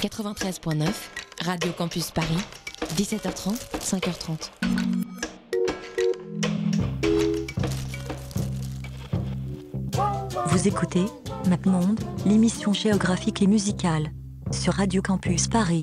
[0.00, 0.86] 93.9,
[1.44, 2.38] Radio Campus Paris,
[2.94, 4.50] 17h30, 5h30.
[10.46, 11.04] Vous écoutez
[11.48, 14.12] MapMonde, l'émission géographique et musicale
[14.52, 15.82] sur Radio Campus Paris.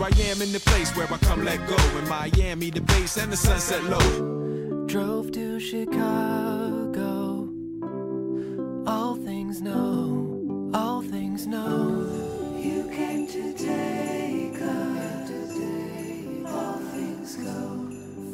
[0.00, 1.76] I am in the place where I come let go.
[1.98, 4.47] In Miami, the base and the sunset low.
[4.88, 7.48] Drove to Chicago.
[8.86, 12.06] All things know, all things know.
[12.56, 15.30] You came to take us.
[16.46, 17.88] All things go,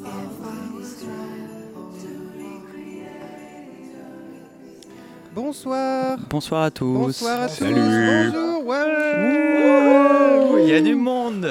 [0.06, 1.34] all things try
[2.02, 3.96] to recreate.
[5.34, 6.18] Bonsoir.
[6.30, 6.94] Bonsoir à tous.
[6.94, 7.74] Bonsoir à Salut.
[7.74, 8.32] tous.
[8.32, 8.66] Bonjour.
[8.66, 10.52] Ouais.
[10.52, 11.48] Ouh, Il y a du monde.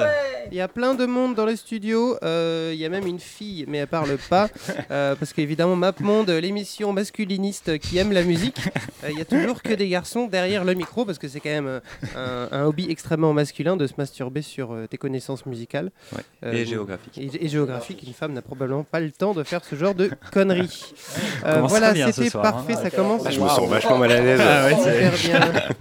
[0.52, 2.18] Il y a plein de monde dans les studios.
[2.24, 4.48] Euh, il y a même une fille, mais elle parle pas.
[4.92, 8.60] Euh, parce qu'évidemment, MapMonde, l'émission masculiniste qui aime la musique,
[9.04, 11.50] euh, il y a toujours que des garçons derrière le micro parce que c'est quand
[11.50, 11.82] même
[12.16, 15.90] un, un hobby extrêmement masculin de se masturber sur euh, tes connaissances musicales.
[16.12, 16.22] Ouais.
[16.46, 17.18] Euh, Et géographique.
[17.18, 18.04] Et, et géographique.
[18.06, 20.94] Une femme n'a probablement pas le temps de faire ce genre de conneries.
[21.46, 22.74] Euh, voilà, c'était parfait.
[22.74, 22.80] hein.
[22.84, 23.30] Ça commence.
[23.30, 24.40] Je me sens vachement mal à l'aise.
[24.42, 25.42] Ah ouais, bien.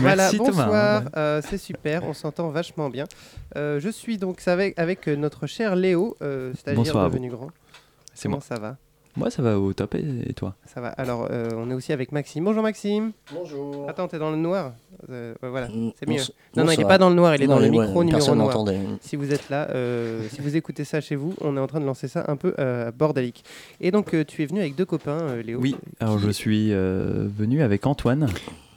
[0.00, 3.04] Voilà, Merci bonsoir, euh, c'est super, on s'entend vachement bien.
[3.56, 7.30] Euh, je suis donc avec, avec euh, notre cher Léo, euh, stagiaire Bonsoir à devenu
[7.30, 7.50] grand.
[8.14, 8.44] C'est Comment moi.
[8.46, 8.76] ça va?
[9.16, 10.56] Moi, ça va au top et et toi?
[10.66, 10.88] Ça va.
[10.88, 12.42] Alors, euh, on est aussi avec Maxime.
[12.42, 13.12] Bonjour Maxime.
[13.32, 13.88] Bonjour.
[13.88, 14.72] Attends, t'es dans le noir?
[15.08, 16.16] Euh, ouais, Voilà, Mm, c'est mieux.
[16.16, 16.88] bonso- Non, non, il est bonsoir.
[16.88, 18.48] pas dans le noir, il est Non, dans le ouais, micro numéro Personne noir.
[18.48, 18.80] n'entendait.
[19.02, 21.78] Si vous êtes là, euh, si vous écoutez ça chez vous, on est en train
[21.78, 23.44] de lancer ça un peu euh, bordélique.
[23.80, 25.60] Et donc, euh, tu es venu avec deux copains, euh, Léo.
[25.60, 28.26] Oui, alors je suis euh, venu avec Antoine.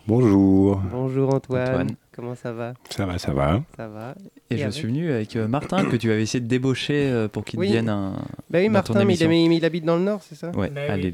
[0.08, 0.80] Bonjour.
[0.92, 1.68] Bonjour Antoine.
[1.68, 1.96] Antoine.
[2.18, 2.74] Comment ça va?
[2.90, 3.62] Ça va, ça va.
[3.78, 4.16] Ça va.
[4.50, 7.10] Et, Et je avec suis venu avec euh, Martin que tu avais essayé de débaucher
[7.10, 7.68] euh, pour qu'il Oui.
[7.68, 8.14] devienne un.
[8.50, 9.30] Bah oui, Martin, mais il, émission.
[9.30, 10.50] mais il habite dans le nord, c'est ça?
[10.52, 11.14] Ouais, à oui.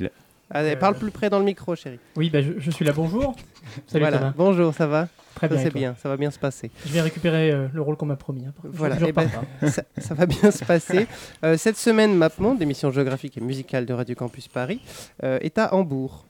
[0.50, 2.00] Allez, parle plus près dans le micro, chérie.
[2.16, 3.36] Oui, bah, je, je suis là, bonjour.
[3.88, 4.18] Salut voilà.
[4.19, 4.34] Thomas.
[4.38, 5.08] Bonjour, ça va?
[5.36, 5.64] Très Ça bien.
[5.64, 6.69] c'est bien, ça va bien se passer.
[6.86, 8.46] Je vais récupérer euh, le rôle qu'on m'a promis.
[8.46, 8.53] hein.
[8.64, 9.28] Voilà, je eh ben,
[9.68, 11.08] ça, ça va bien se passer.
[11.44, 14.80] Euh, cette semaine, MapMonde, l'émission géographique et musicale de Radio Campus Paris,
[15.24, 16.25] euh, est à Hambourg.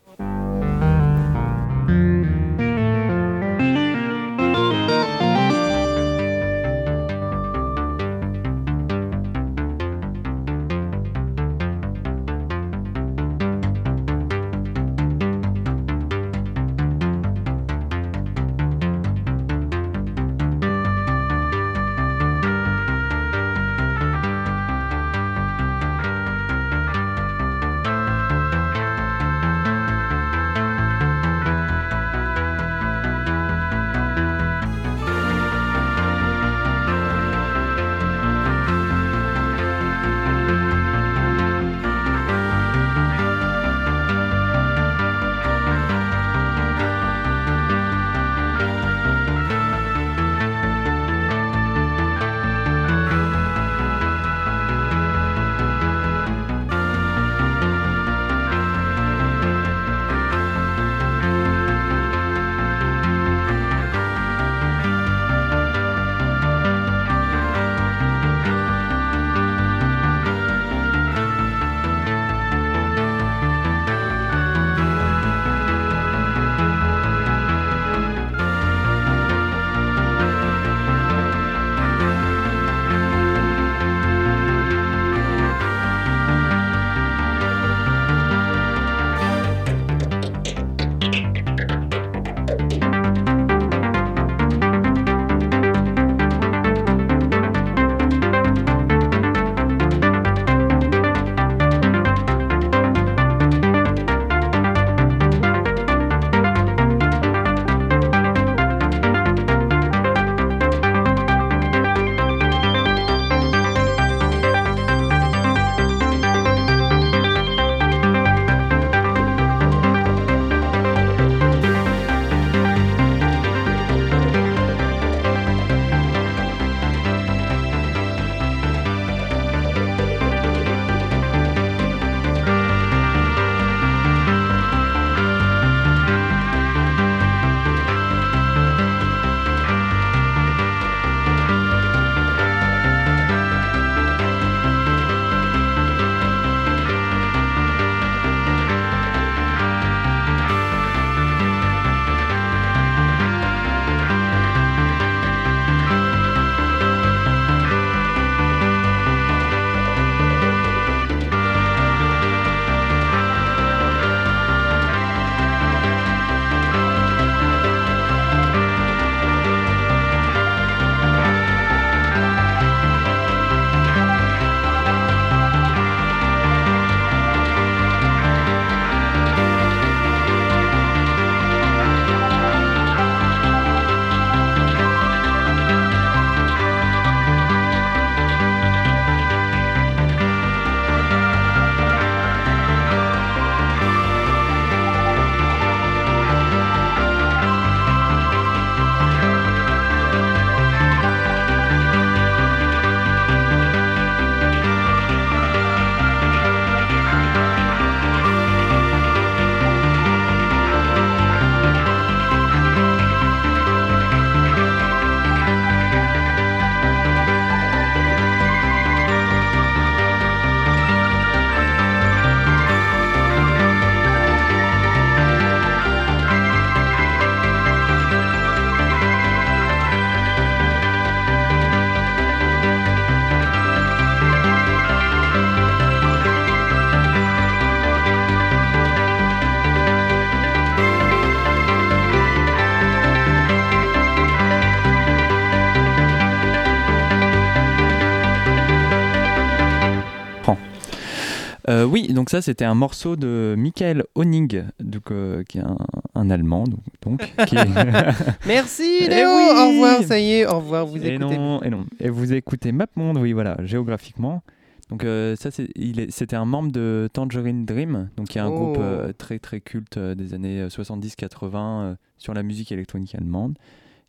[251.94, 255.78] Oui, donc ça c'était un morceau de Michael Honig, donc, euh, qui est un,
[256.16, 256.66] un Allemand.
[256.66, 257.66] Donc, donc, qui est-
[258.46, 259.30] Merci Eh Léo.
[259.30, 259.44] oui.
[259.56, 260.86] Au revoir, ça y est, au revoir.
[260.86, 261.38] Vous et écoutez.
[261.38, 261.86] non, et non.
[262.00, 264.42] Et vous écoutez MapMonde, oui, voilà, géographiquement.
[264.90, 268.56] Donc euh, ça, c'était un membre de Tangerine Dream, donc qui est un Oh.
[268.56, 273.58] groupe euh, très très culte des années 70-80 euh, sur la musique électronique allemande.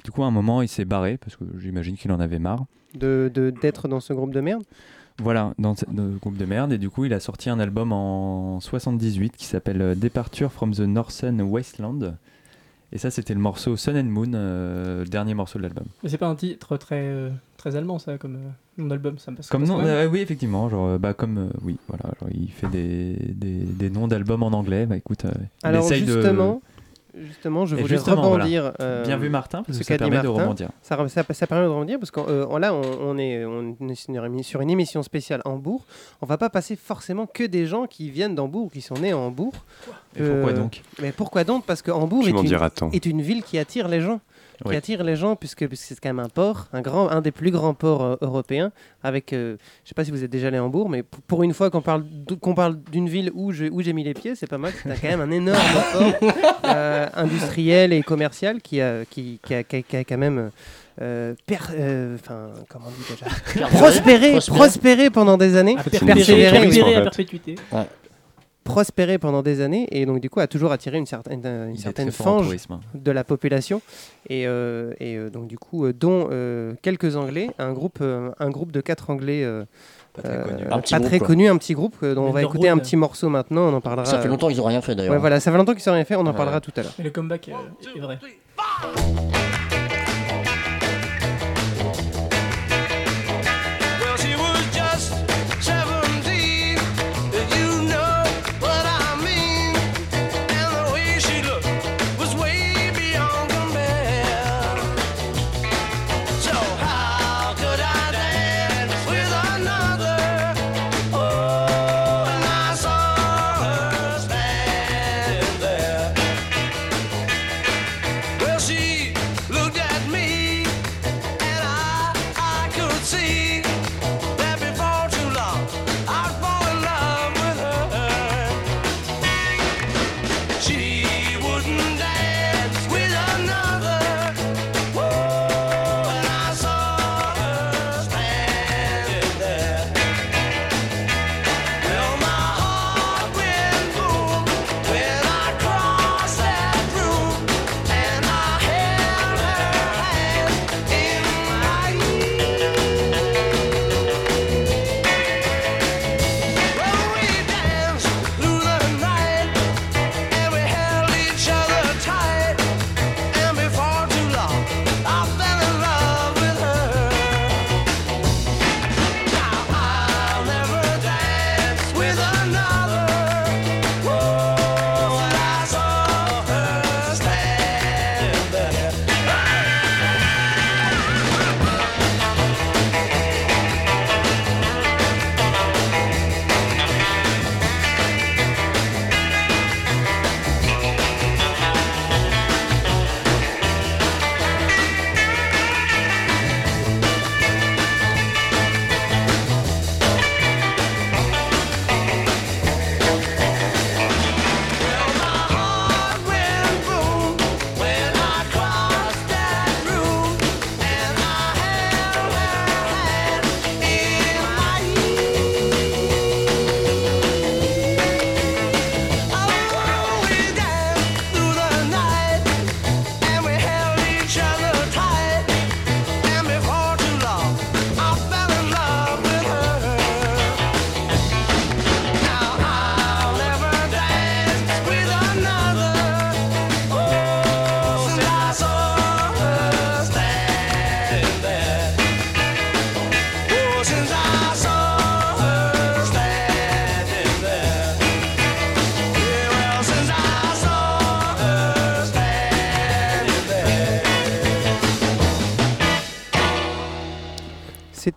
[0.04, 2.64] Du coup, à un moment, il s'est barré parce que j'imagine qu'il en avait marre.
[2.94, 3.30] De-
[3.62, 4.62] d'être dans ce groupe de merde?
[5.22, 6.72] Voilà, dans le groupe de merde.
[6.72, 10.72] Et du coup, il a sorti un album en 78 qui s'appelle euh, Departure from
[10.72, 12.14] the Northern Wasteland.
[12.92, 15.84] Et ça, c'était le morceau Sun and Moon, euh, le dernier morceau de l'album.
[16.02, 19.18] Mais c'est pas un titre très, euh, très allemand, ça, comme euh, nom d'album.
[19.18, 22.50] Ça me passe Comme euh, oui, effectivement, genre, bah, comme, euh, oui, voilà, genre, il
[22.52, 24.86] fait des, des, des noms d'albums en anglais.
[24.86, 25.32] Bah, écoute, euh,
[25.62, 26.62] il Alors essaye justement,
[27.16, 28.62] justement, je voulais justement, rebondir.
[28.62, 28.74] voilà.
[28.80, 30.68] euh, Bien vu, Martin, parce ce que ça permet de rebondir.
[30.82, 33.76] Ça, re- ça, ça permet de rebondir parce que euh, là, on, on est, on
[33.88, 35.84] est sur une émission spéciale Hambourg.
[36.22, 39.18] On va pas passer forcément que des gens qui viennent d'Hambourg, qui sont nés à
[39.18, 39.54] Hambourg.
[40.16, 40.82] Et pourquoi donc?
[41.00, 41.64] Mais pourquoi donc?
[41.66, 42.36] Parce que Hambourg une,
[42.92, 44.20] est une ville qui attire les gens.
[44.62, 44.76] Qui Oui.
[44.76, 47.50] attire les gens puisque, puisque c'est quand même un port, un, grand, un des plus
[47.50, 48.70] grands ports euh, européens.
[49.02, 51.42] Avec, euh, je sais pas si vous êtes déjà allé à Hambourg, mais pour, pour
[51.42, 54.14] une fois qu'on parle d- qu'on parle d'une ville où je- où j'ai mis les
[54.14, 54.72] pieds, c'est pas mal.
[54.82, 55.58] C'est quand même un énorme
[55.92, 56.30] port
[56.66, 60.50] euh, industriel et commercial qui a, qui, qui a, qui a- qui a quand même
[61.02, 62.16] euh, per- euh,
[62.68, 63.26] comment on dit déjà?
[65.90, 66.50] Pendant des années, oui.
[66.52, 67.00] perpétuer à
[67.70, 67.88] fait.
[68.64, 72.10] Prospéré pendant des années et donc du coup a toujours attiré une certaine, une certaine
[72.10, 72.80] fange tourisme.
[72.94, 73.82] de la population
[74.30, 78.30] et, euh, et euh, donc du coup euh, dont euh, quelques Anglais, un groupe, euh,
[78.40, 79.44] un groupe de quatre Anglais.
[79.44, 79.64] euh,
[80.14, 80.64] Pas très connu.
[80.70, 82.96] Un petit pas groupe, très connu, un petit groupe dont on va écouter un petit
[82.96, 84.06] morceau maintenant, on en parlera.
[84.06, 85.12] Ça fait longtemps qu'ils ont rien fait d'ailleurs.
[85.12, 86.32] Ouais, voilà, ça fait longtemps qu'ils n'ont rien fait, on en Ouais.
[86.34, 86.92] parlera tout à l'heure.
[86.98, 88.18] Et le comeback euh, est vrai.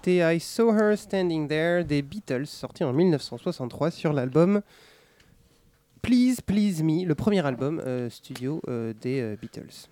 [0.08, 4.62] C'était I Saw Her Standing There des Beatles, sorti en 1963 sur l'album
[6.02, 9.90] Please Please Me, le premier album euh, studio euh, des euh, Beatles.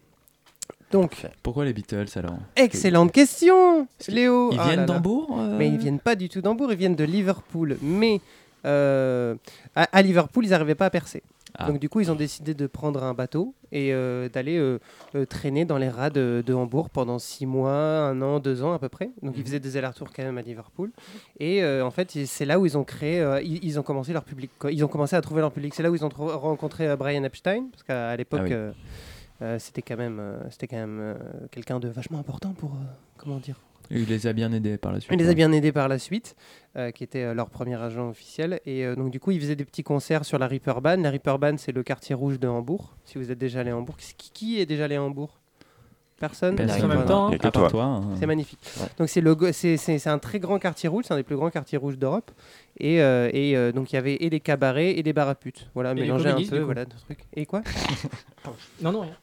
[0.89, 2.37] Donc, Pourquoi les Beatles alors?
[2.55, 4.53] excellente question, Léo.
[4.53, 7.77] Ils Oh viennent d'Hambourg Mais ils viennent pas du tout d'Hambourg, ils viennent de Liverpool.
[7.81, 8.21] Mais
[8.63, 9.33] à,
[9.75, 11.23] à Liverpool, ils n'arrivaient pas à percer.
[11.57, 11.67] Ah.
[11.67, 14.79] Donc du coup, ils ont décidé de prendre un bateau et euh, d'aller euh,
[15.15, 17.71] euh, traîner dans les rats de, de Hambourg pendant six mois,
[18.07, 19.11] un an, deux ans à peu près.
[19.21, 19.45] Donc ils Mhm.
[19.45, 20.91] faisaient des allers-retours quand même à Liverpool.
[21.39, 24.51] Et en fait, c'est là où ils ont créé, ils, ils ont commencé leur public.
[24.59, 24.71] quoi.
[24.71, 25.73] Ils ont commencé à trouver leur public.
[25.73, 28.71] C'est là où ils ont rencontré Brian Epstein, parce qu'à l'époque, Ah
[29.41, 29.59] oui.
[29.59, 31.15] c'était quand même, c'était quand même
[31.51, 32.71] quelqu'un de vachement important pour,
[33.17, 33.59] comment dire,
[33.91, 35.11] Et il les a bien aidés par la suite.
[35.13, 36.35] il les a bien aidés par la suite,
[36.75, 38.59] euh, qui était euh, leur premier agent officiel.
[38.65, 41.01] Et euh, donc, du coup, ils faisaient des petits concerts sur la Reeperbahn.
[41.03, 42.95] La Reeperbahn, c'est le quartier rouge de Hambourg.
[43.05, 45.39] Si vous êtes déjà allé à Hambourg, qui, qui est déjà allé à Hambourg?
[46.17, 46.55] Personne?
[46.55, 46.85] Personne.
[46.85, 47.69] En même temps, Il y a que À part toi.
[47.71, 47.83] toi.
[47.83, 48.01] hein.
[48.17, 48.59] C'est magnifique.
[48.79, 48.87] Ouais.
[48.97, 52.31] Donc c'est un très grand quartier rouge, c'est un des plus grands quartiers rouges d'Europe.
[52.77, 55.35] Et, euh, et euh, donc il y avait et des cabarets et des bars à
[55.35, 55.69] putes.
[55.73, 57.19] Voilà, mélanger un peu, voilà, de trucs.
[57.35, 57.61] Et quoi?
[58.81, 59.15] Non, non, rien.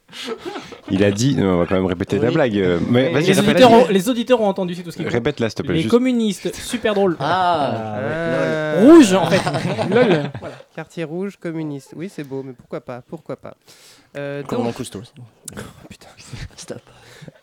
[0.91, 2.33] Il a dit, non, on va quand même répéter la Oui.
[2.33, 2.57] blague.
[2.57, 4.97] euh, Mais vas-y, Les répète- auditeurs, répète, ont, les auditeurs ont entendu, c'est tout ce
[4.97, 5.13] qui compte.
[5.13, 5.75] répète-la, s'il te plaît.
[5.75, 5.91] Les juste.
[5.91, 7.15] communistes, super drôle.
[7.21, 9.41] Ah, Euh, Rouge, en fait.
[9.89, 10.29] Lol.
[10.41, 10.55] Voilà.
[10.75, 11.93] Quartier rouge communiste.
[11.95, 13.55] Oui, c'est beau, mais pourquoi pas Pourquoi pas
[14.17, 15.01] Euh, Commandant donc, Cousteau.
[15.89, 16.07] putain.
[16.57, 16.81] Stop.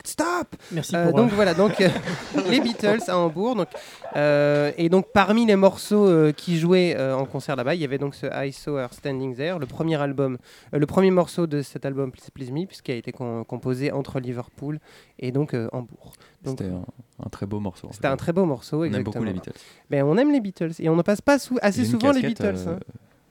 [0.05, 1.17] Stop Merci Euh, pour.
[1.19, 1.89] donc euh, voilà, donc euh,
[2.51, 3.55] les Beatles à Hambourg.
[3.57, 3.69] Donc,
[4.17, 7.85] euh, et donc parmi les morceaux euh, qui jouaient euh, en concert là-bas, il y
[7.85, 10.39] avait donc ce I Saw Her Standing There, le premier album,
[10.75, 14.21] euh, le premier morceau de cet album Please Please Me, puisqu'il a été composé entre
[14.21, 14.79] Liverpool
[15.19, 16.13] et donc euh, Hambourg.
[16.45, 16.85] C'était un,
[17.25, 17.89] un très beau morceau.
[17.93, 19.53] c'était un très beau morceau, On aime beaucoup les Beatles.
[19.91, 22.55] Ben, on aime les Beatles et on ne passe pas sou- assez souvent les Beatles.
[22.67, 22.79] euh, hein.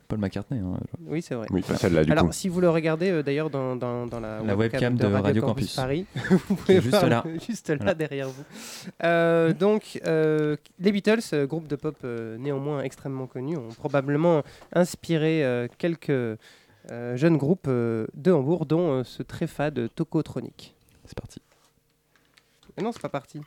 [0.09, 0.59] Paul McCartney.
[0.59, 0.79] hein.
[1.07, 1.47] Oui, c'est vrai.
[1.51, 2.31] Oui, pas celle-là, du Alors, coup.
[2.33, 5.75] si vous le regardez euh, d'ailleurs dans, dans, dans la, La webcam de Radio Campus.
[5.75, 6.05] Paris,
[6.47, 7.23] vous pouvez juste voir là.
[7.47, 7.93] juste là Voilà.
[7.93, 8.43] derrière vous.
[9.03, 14.41] Euh, donc, euh, les Beatles, groupe de pop euh, néanmoins extrêmement connu, ont probablement
[14.73, 16.35] inspiré euh, quelques euh,
[17.15, 20.73] jeunes groupes euh, de Hambourg, dont euh, ce très fade Tokotronic.
[21.05, 21.39] C'est parti.
[22.75, 23.41] Mais non, c'est pas parti.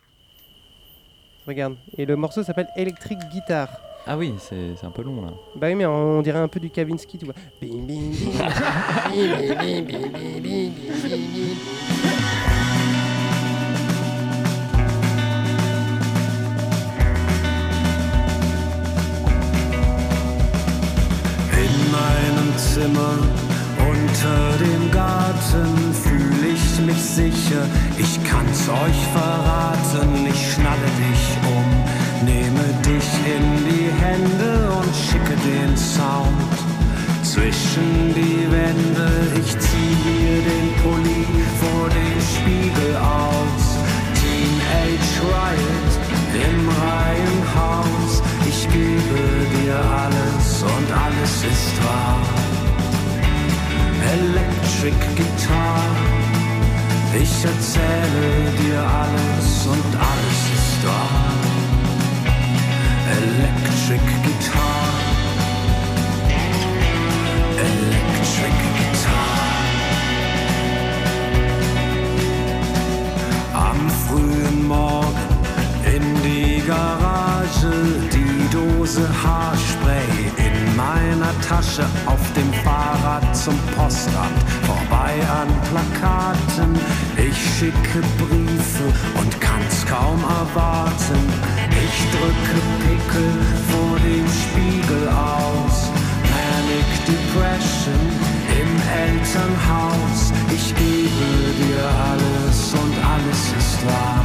[1.46, 1.74] Regarde.
[1.98, 3.68] Et le morceau s'appelle Electric Guitar.
[4.04, 5.32] Ah oui, c'est c'est un peu long là.
[5.54, 7.34] Bah oui, mais on dirait un peu du Kavinsky, tu vois.
[7.60, 8.32] Bim, bim, bim.
[9.12, 11.56] Bim, bim, bim, bim, bim, bim, bim, bim.
[21.62, 23.18] In meinem Zimmer
[23.78, 27.64] unter dem Garten fühle ich mich sicher.
[27.96, 31.71] Ich kann's euch verraten, ich schnalle dich um,
[32.24, 36.52] nehme dich in die Hände und schicke den Sound
[37.22, 39.08] zwischen die Wände.
[39.40, 41.24] Ich zieh hier den Pulli
[41.60, 43.64] vor dem Spiegel aus.
[44.20, 45.92] Teenage Riot
[46.46, 48.22] im Reihenhaus.
[48.48, 49.22] Ich gebe
[49.54, 52.20] dir alles und alles ist wahr.
[54.14, 55.84] Electric Guitar.
[57.14, 58.28] Ich erzähle
[58.60, 61.41] dir alles und alles ist wahr.
[63.12, 64.88] Electric Guitar.
[67.68, 69.42] Electric Guitar.
[73.52, 75.28] Am frühen Morgen
[75.94, 77.72] in die Garage,
[78.12, 79.61] die Dose Haarspray
[81.32, 86.74] meiner Tasche, auf dem Fahrrad zum Postamt, vorbei an Plakaten.
[87.16, 88.84] Ich schicke Briefe
[89.18, 91.20] und kann's kaum erwarten.
[91.70, 93.32] Ich drücke Pickel
[93.70, 95.90] vor dem Spiegel aus.
[96.30, 98.00] Manic Depression
[98.60, 98.72] im
[99.06, 100.32] Elternhaus.
[100.54, 104.24] Ich gebe dir alles und alles ist wahr.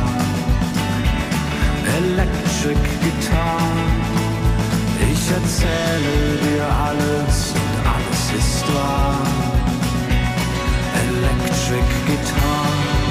[1.98, 4.17] Electric Guitar.
[5.28, 9.28] Ich erzähle dir alles und alles ist wahr.
[11.04, 13.07] Electric Guitar.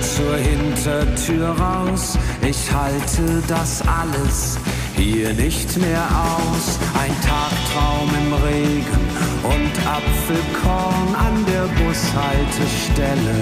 [0.00, 2.18] Zur Hintertür raus.
[2.42, 4.58] Ich halte das alles
[4.96, 6.78] hier nicht mehr aus.
[7.02, 9.04] Ein Tagtraum im Regen
[9.42, 13.36] und Apfelkorn an der Bushaltestelle.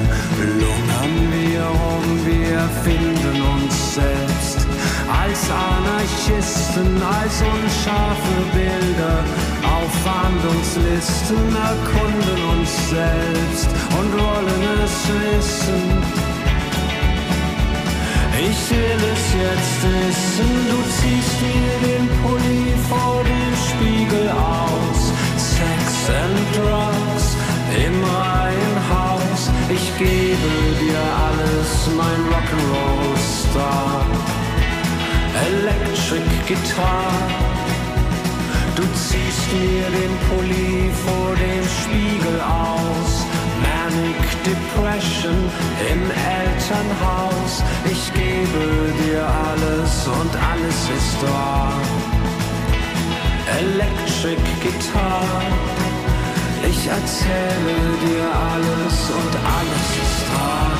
[0.61, 4.67] Lungern wir rum, wir finden uns selbst.
[5.21, 9.25] Als Anarchisten, als unscharfe Bilder
[9.63, 13.69] auf Fahndungslisten erkunden uns selbst
[13.99, 16.32] und wollen es wissen.
[18.51, 25.01] Ich will es jetzt wissen, du ziehst mir den Pulli vor dem Spiegel aus.
[25.37, 25.83] Sex
[26.23, 27.27] and Drugs
[27.87, 30.63] im Reihenhaus, ich gebe
[31.97, 34.07] mein Rock'n'Roll Star.
[35.49, 37.13] Electric Guitar.
[38.77, 43.13] Du ziehst mir den Pulli vor dem Spiegel aus.
[43.65, 45.39] Manic Depression
[45.93, 46.03] im
[46.41, 47.53] Elternhaus.
[47.85, 47.92] Ich
[48.43, 51.73] gebe dir alles und alles ist wahr.
[53.61, 55.23] Electric Guitar.
[56.69, 60.79] Ich erzähle dir alles und alles ist wahr.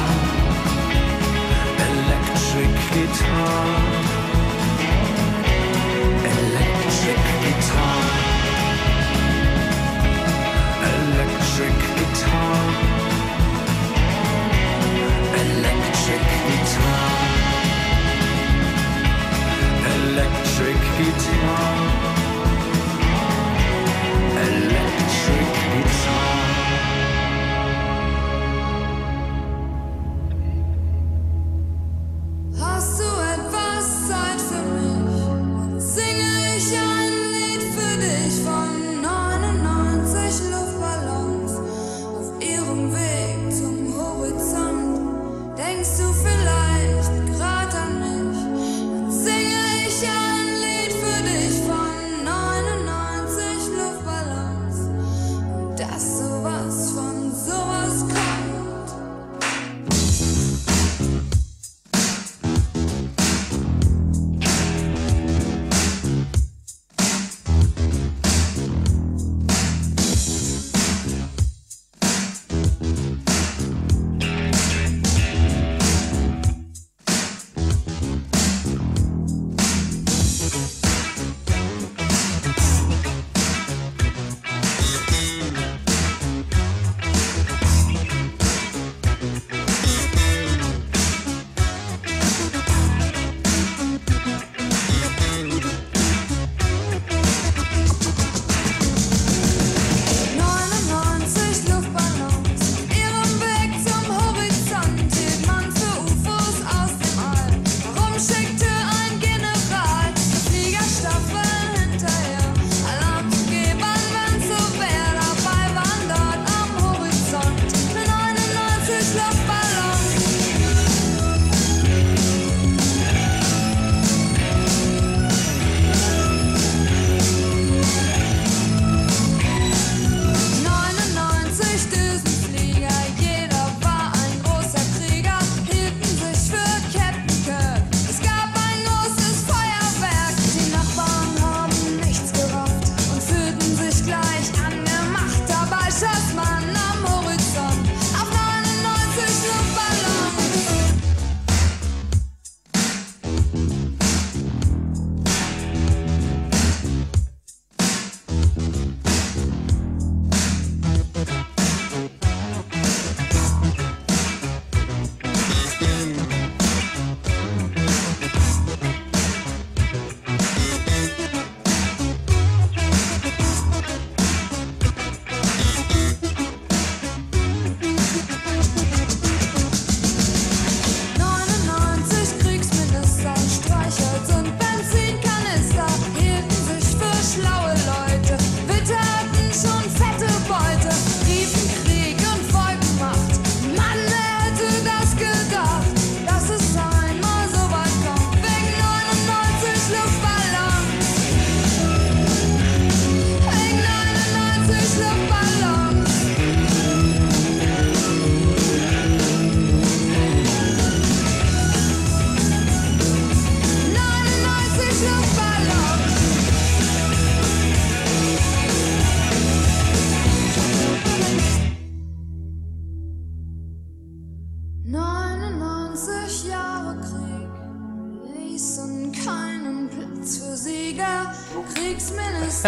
[1.91, 3.67] Electric Guitar.
[6.35, 8.03] Electric Guitar.
[10.95, 12.59] Electric Guitar.
[15.43, 17.52] Electric Guitar.
[20.13, 22.13] Electric Guitar.
[24.37, 24.82] Electric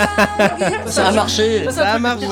[0.87, 1.64] Ça a marché.
[1.71, 2.27] Ça a marché.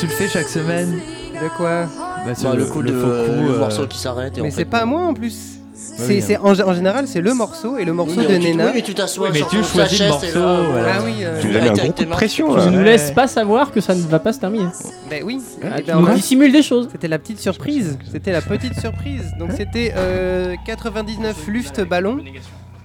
[0.00, 1.00] Tu le fais chaque semaine
[1.40, 1.84] De quoi
[2.26, 4.50] Bah, sur Bah, le coup de- faux coup, le euh, morceau qui s'arrête Mais on
[4.50, 5.54] c'est pas moi en plus.
[5.74, 8.66] C'est, en, en général, c'est le morceau et le morceau Oui, de tu- Nena.
[8.66, 10.92] oui, mais tu t'assois Oui, mais tu choisis le morceau, et là, voilà.
[10.96, 12.84] Ah oui, euh, Tu nous mis un gros coup de pression Tu ne Ouais.
[12.84, 14.68] laisses pas savoir que ça ne va pas se terminer.
[15.10, 15.40] Ben oui.
[15.64, 16.88] Ah, tu nous dissimules des choses.
[16.92, 17.98] C'était la petite surprise.
[18.12, 19.24] C'était la petite surprise.
[19.40, 22.18] Donc c'était euh, 99 Luft ballons,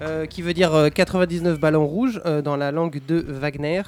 [0.04, 3.82] euh, qui veut dire euh, 99 ballons rouges euh, dans la langue de Wagner.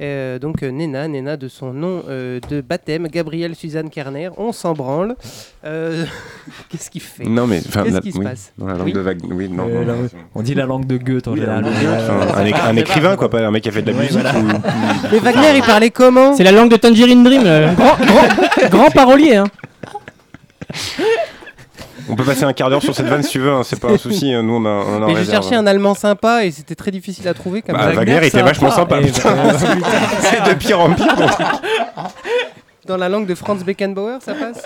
[0.00, 4.30] Euh, donc euh, Nena, Nena de son nom euh, de baptême, Gabrielle Suzanne Kerner.
[4.36, 5.16] On s'en branle.
[5.64, 6.04] Euh,
[6.68, 7.24] Qu'est-ce qu'il fait?
[7.24, 8.52] Non, mais Qu'est-ce la- qui se oui, passe?
[8.56, 8.92] Dans la langue Oui.
[8.92, 9.28] de Wagner.
[9.32, 10.08] Oui, non, Euh, non, la- non.
[10.36, 11.64] on dit la langue de Goethe en Oui, général.
[11.64, 14.20] un, éc- un écrivain, quoi, pas un mec qui a fait de la Ouais, musique.
[14.20, 14.38] voilà.
[14.38, 14.60] ou-
[15.12, 16.32] Mais Wagner, il parlait comment?
[16.36, 19.34] C'est la langue de Tangerine Dream, euh, grand, grand, grand parolier.
[19.34, 19.46] Hein.
[22.08, 23.88] On peut passer un quart d'heure sur cette vanne si tu veux, hein, c'est pas
[23.90, 24.32] un souci.
[24.32, 27.26] hein, Nous, on, a, on Mais j'ai cherché un allemand sympa et c'était très difficile
[27.28, 27.62] à trouver.
[27.62, 28.98] Comme Bah, Wagner était vachement sympa.
[29.02, 31.16] C'est de pire en pire.
[32.86, 34.64] Dans la langue de Franz Beckenbauer, ça passe?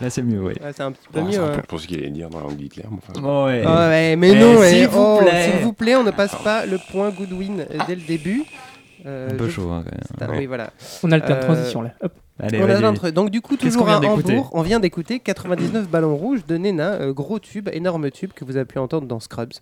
[0.00, 0.54] Là, c'est mieux, oui.
[0.62, 1.32] Ouais, C'est un petit peu Bon, mieux.
[1.32, 1.52] c'est un ouais.
[1.56, 2.84] peu pour ce qu'il allait dire dans la langue d'Hitler.
[2.90, 3.44] mais enfin.
[3.46, 3.62] Ouais.
[3.66, 5.50] Ah ouais, mais Eh, non, s'il eh, vous oh, plaît.
[5.50, 8.44] s'il vous plaît, on ne passe pas le point Goodwin euh, dès le début.
[9.04, 9.84] Euh, Un peu je- chaud, hein,
[10.18, 10.38] quand même.
[10.38, 10.70] Oui, voilà.
[11.02, 11.90] On alterne Euh, transition là.
[12.02, 12.12] Hop.
[12.40, 12.76] Allez, on vas-y.
[12.76, 15.88] a l'entre- Donc du coup, toujours qu'on vient à d'écouter Hambourg, on vient d'écouter 99
[15.88, 19.18] ballons rouges de Nena, euh, gros tube, énorme tube que vous avez pu entendre dans
[19.20, 19.54] Scrubs.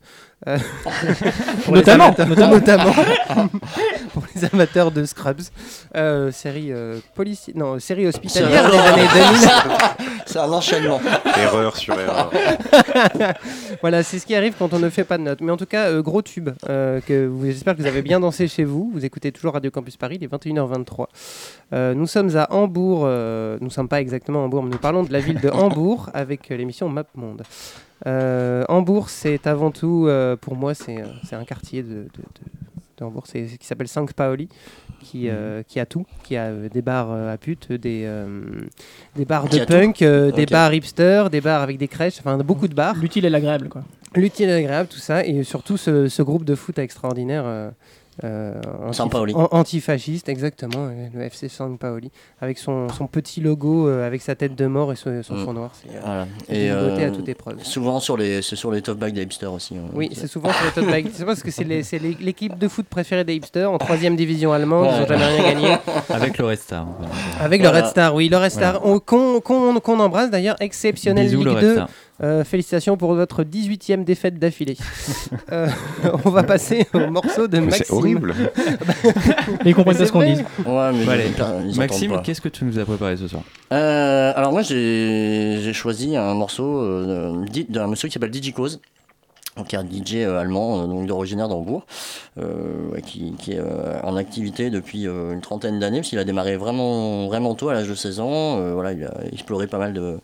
[0.46, 0.58] Euh,
[1.70, 2.50] Notamment, notamment.
[2.50, 2.92] notamment.
[4.12, 5.40] pour les amateurs de Scrubs,
[5.96, 9.48] Euh, série euh, polici- non, série hospitalière des années 2000.
[10.36, 11.00] C'est un enchaînement.
[11.38, 12.30] Erreur sur erreur.
[13.80, 15.40] voilà, c'est ce qui arrive quand on ne fait pas de notes.
[15.40, 16.50] Mais en tout cas, euh, gros tube.
[16.68, 18.90] euh, que vous, j'espère que vous avez bien dansé chez vous.
[18.92, 21.06] Vous écoutez toujours Radio Campus Paris, il est 21h23.
[21.72, 23.04] Euh, nous sommes à Hambourg.
[23.04, 25.48] euh, nous ne sommes pas exactement à Hambourg, mais nous parlons de la ville de
[25.48, 27.42] Hambourg avec euh, l'émission Map Monde.
[28.06, 31.94] Euh, Hambourg, c'est avant tout, euh, pour moi, c'est, euh, c'est un quartier de, de,
[31.94, 32.65] de-
[32.98, 34.48] de Hambourg c'est, qui s'appelle Sankt Pauli,
[35.00, 38.42] qui, euh, qui a tout, qui a euh, des bars euh, à putes, des, euh,
[39.14, 42.36] des bars Qui de punk, euh, des bars hipster, des bars avec des crèches, enfin
[42.38, 42.96] beaucoup de bars.
[42.96, 43.82] L'utile et l'agréable, quoi.
[44.14, 47.72] L'utile et l'agréable, tout ça, et surtout ce, ce groupe de foot extraordinaire.
[48.24, 48.54] Euh,
[48.86, 54.22] anti- antifasciste, exactement, euh, le FC San Paoli, avec son, son petit logo, euh, avec
[54.22, 55.44] sa tête de mort et son, son Mm.
[55.44, 55.70] fond noir.
[55.74, 56.26] C'est euh, Voilà.
[56.48, 57.62] Et à toute épreuve.
[57.62, 59.76] Souvent sur les, c'est sur les top bags des hipsters aussi.
[59.76, 59.88] hein.
[59.92, 61.06] Oui, c'est souvent sur les tote bags.
[61.12, 64.16] C'est parce que c'est les- c'est les- l'équipe de foot préférée des hipsters en troisième
[64.16, 64.88] division allemande.
[64.94, 65.76] Ils n'ont jamais rien gagné.
[66.10, 66.86] Avec le Red Star.
[67.40, 67.78] Avec Voilà.
[67.80, 71.42] le Red Star, oui, le Red Star, on- qu'on qu'on- qu'on embrasse d'ailleurs, exceptionnel Bisous,
[71.44, 71.74] le Ligue Red 2.
[71.74, 71.88] Star.
[72.22, 74.76] Euh, félicitations pour votre 18e défaite d'affilée.
[75.52, 75.68] Euh,
[76.24, 77.84] on va passer au morceau de Maxime.
[77.86, 78.34] C'est horrible.
[78.34, 78.50] Mais
[79.70, 80.34] ils comprennent pas ce qu'on dit.
[80.64, 81.24] Ouais, mais Bon, allez.
[81.36, 82.18] ils entendent Maxime, pas.
[82.22, 83.42] qu'est-ce que tu nous as préparé ce soir?
[83.72, 88.80] Euh, alors moi j'ai j'ai choisi un morceau euh, d'un monsieur qui s'appelle DJ Cause.
[89.68, 91.86] Qui est un DJ euh, allemand, euh, donc d'originaire d'Hambourg,
[92.38, 96.18] euh, ouais, qui, qui est euh, en activité depuis euh, une trentaine d'années, parce qu'il
[96.18, 98.58] a démarré vraiment, vraiment tôt, à l'âge de 16 ans.
[98.58, 100.18] Euh, voilà, il a exploré pas mal de,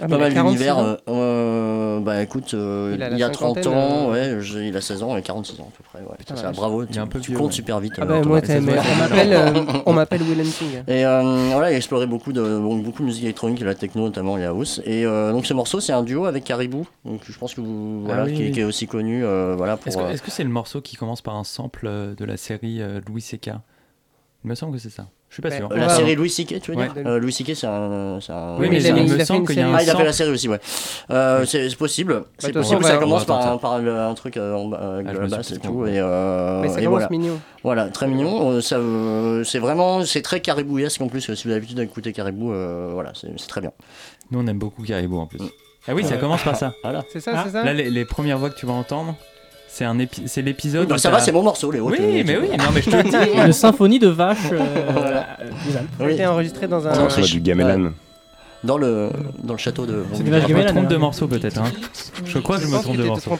[0.00, 0.78] Ah, pas mal 46 d'univers.
[0.78, 4.40] euh, euh, bah écoute, euh, Il a il, y a 30 cinquantaine, ans, euh.
[4.40, 6.00] ouais, il a 16 ans et 46 ans à peu près.
[6.00, 6.16] Ouais.
[6.18, 6.56] Putain, Ça, la vache.
[6.56, 7.52] bravo, tu, un peu tu vieux, comptes ouais.
[7.52, 7.92] super vite.
[7.98, 10.82] Ah bah, moi, on m'appelle euh, on m'appelle Will Hunting.
[10.88, 13.74] Et euh, voilà, il a exploré beaucoup de, bon, beaucoup de musique électronique, et la
[13.74, 14.80] techno notamment, et la house.
[14.84, 18.04] Et euh, donc ce morceau, c'est un duo avec Caribou, donc je pense que vous,
[18.04, 18.52] voilà, oui, qui, oui.
[18.52, 19.78] qui est aussi connu, euh, voilà.
[19.86, 23.00] Est-ce que euh, c'est le morceau qui commence par un sample de la série euh,
[23.06, 23.50] Louis C.K.
[24.44, 25.06] Il me semble que c'est ça.
[25.32, 25.56] Je suis pas Ouais.
[25.56, 25.68] sûr.
[25.70, 25.94] la Ouais.
[25.94, 26.90] série Louis C.K., tu veux Ouais.
[26.90, 29.08] dire Euh, Louis C.K., c'est un, c'est un- Oui, mais il a- il, a me
[29.16, 29.72] fait semble une qu'il y a série.
[29.72, 30.60] un Ah, il a fait la série aussi, ouais.
[31.10, 32.24] Euh, c'est c'est possible.
[32.36, 32.84] C'est de toute possible.
[32.84, 34.76] Ça va- commence on va par, un, attendre par le- un truc euh, en bas,
[34.96, 35.68] avec Ah, la suis basse et peut-être tout.
[35.72, 35.92] trompé.
[35.94, 37.08] Et, euh, Mais c'est et voilà.
[37.10, 37.40] mignon.
[37.64, 38.50] Voilà, très mignon.
[38.50, 41.22] Euh, ça, euh, c'est vraiment, c'est très caribouesque en plus.
[41.22, 43.72] Si vous avez l'habitude d'écouter Caribou, euh, voilà, c'est c'est très bien.
[44.30, 45.38] Nous, on aime beaucoup Caribou en plus.
[45.40, 45.48] Mm.
[45.88, 46.74] Ah oui, ça commence par ça.
[46.84, 47.04] Voilà.
[47.10, 49.16] C'est ça, Ah, c'est ça Là, les, les premières voix que tu vas entendre,
[49.74, 50.92] c'est un épi- c'est l'épisode.
[50.92, 51.88] Où ça va, c'est mon morceau, Léo.
[51.88, 53.38] Oui, tu- mais oui, non, mais je te le dis.
[53.46, 54.58] Une symphonie de vaches euh,
[54.92, 55.26] Voilà.
[55.40, 55.50] euh.
[55.72, 56.12] Ça a Oui.
[56.12, 56.92] été enregistré dans un.
[56.94, 57.92] Non, C'est du gamelan.
[58.64, 59.10] Dans le,
[59.42, 60.04] dans le château de.
[60.12, 60.98] C'est des Je me gamelan, trompe de hein.
[60.98, 61.58] morceau peut-être.
[61.58, 61.72] hein.
[62.24, 63.30] Je crois que je me trompe de morceau.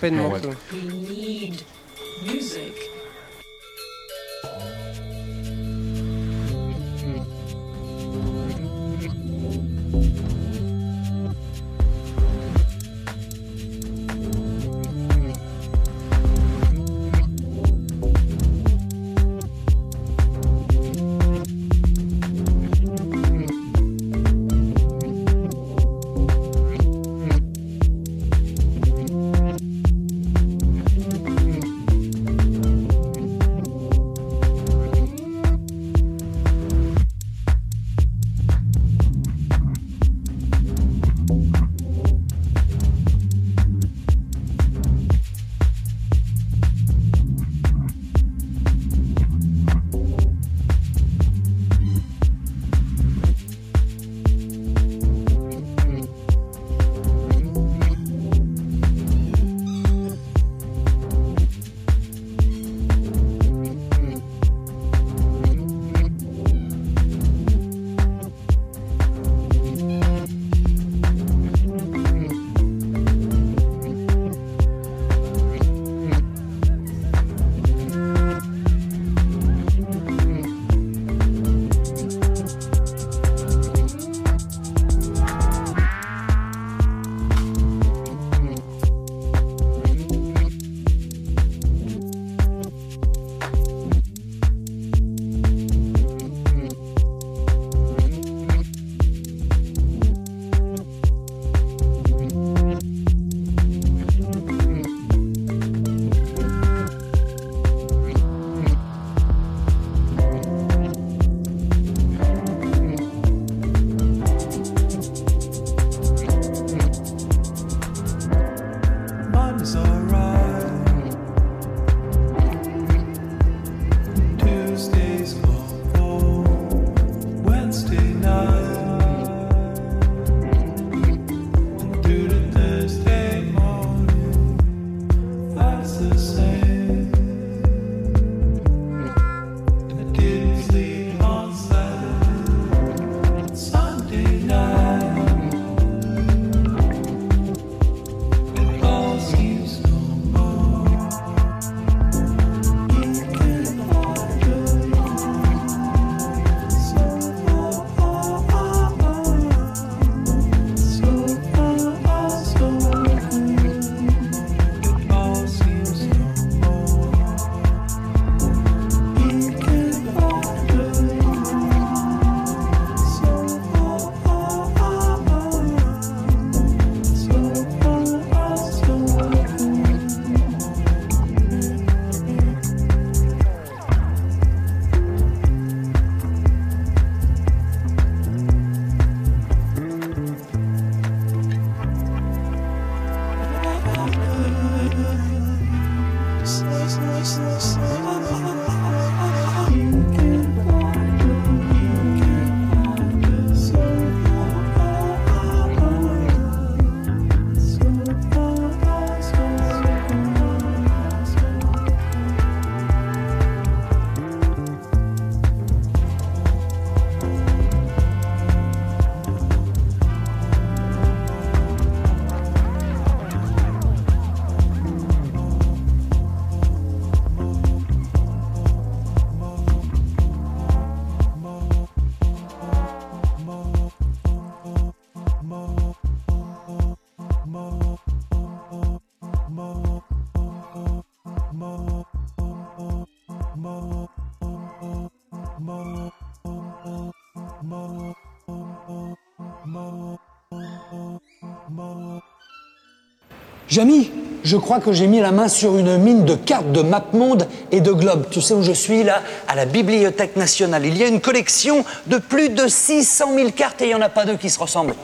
[253.72, 254.10] Jamy,
[254.44, 257.80] je crois que j'ai mis la main sur une mine de cartes de MapMonde et
[257.80, 258.26] de Globe.
[258.30, 259.22] Tu sais où je suis là?
[259.48, 260.84] À la Bibliothèque nationale.
[260.84, 264.02] Il y a une collection de plus de 600 000 cartes et il n'y en
[264.02, 264.94] a pas deux qui se ressemblent.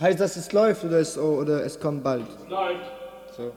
[0.00, 2.26] Heißt das, es läuft oder es, oder es kommt bald?
[2.48, 2.80] Läuft.
[3.36, 3.52] So.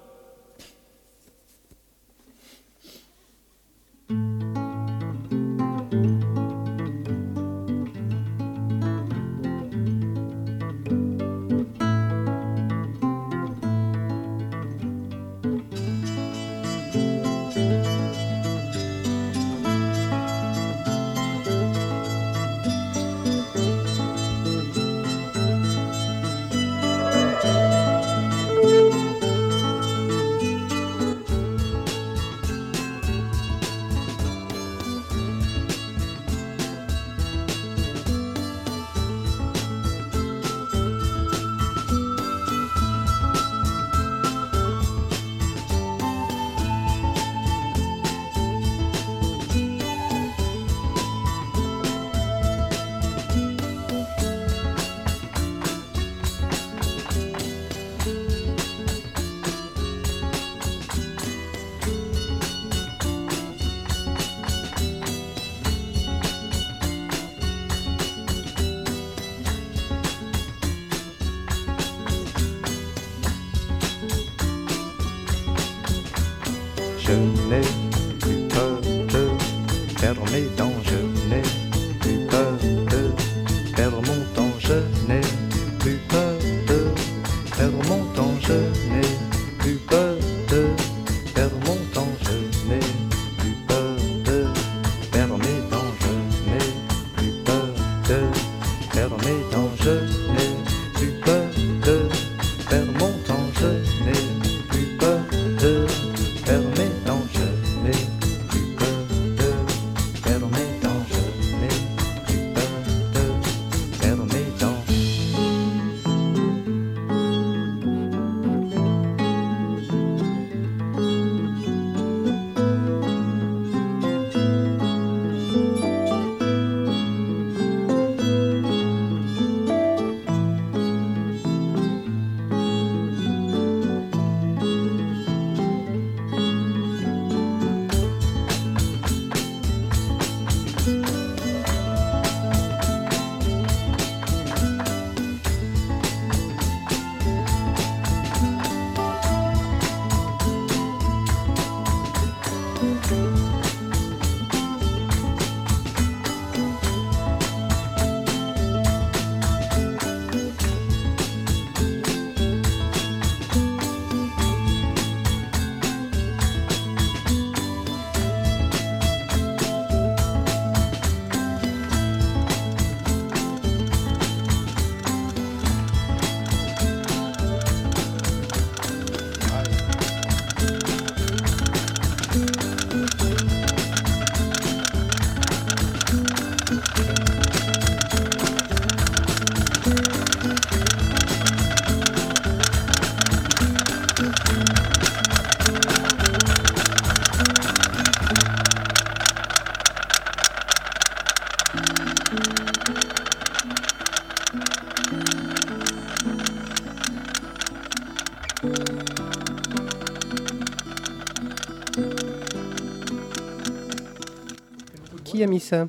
[215.35, 215.87] Qui a mis ça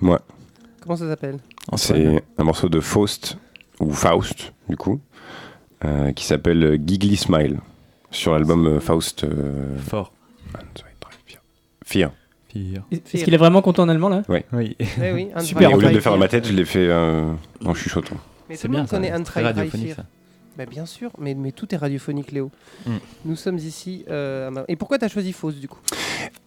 [0.00, 0.20] Moi.
[0.80, 1.38] Comment ça s'appelle
[1.76, 3.36] C'est un morceau de Faust,
[3.80, 5.00] ou Faust, du coup,
[5.84, 7.58] euh, qui s'appelle Giggly Smile,
[8.12, 9.24] sur l'album euh, Faust.
[9.24, 10.12] euh, Fort.
[11.84, 12.10] Fear.
[12.90, 14.38] Est-ce qu'il est vraiment content en allemand là Oui.
[14.52, 14.76] Oui.
[14.80, 15.70] Eh oui, Super.
[15.70, 17.32] vrai au lieu de faire dans ma tête, je l'ai fait euh,
[17.64, 18.16] en chuchotant.
[18.48, 18.96] Mais C'est tout le monde bien, ça.
[18.96, 20.04] connaît un Très radiophonique, ça.
[20.56, 22.50] Bah, bien sûr, mais, mais tout est radiophonique, Léo.
[22.86, 22.90] Mm.
[23.26, 24.04] Nous sommes ici.
[24.08, 25.80] euh, Et pourquoi tu as choisi Fausse du coup?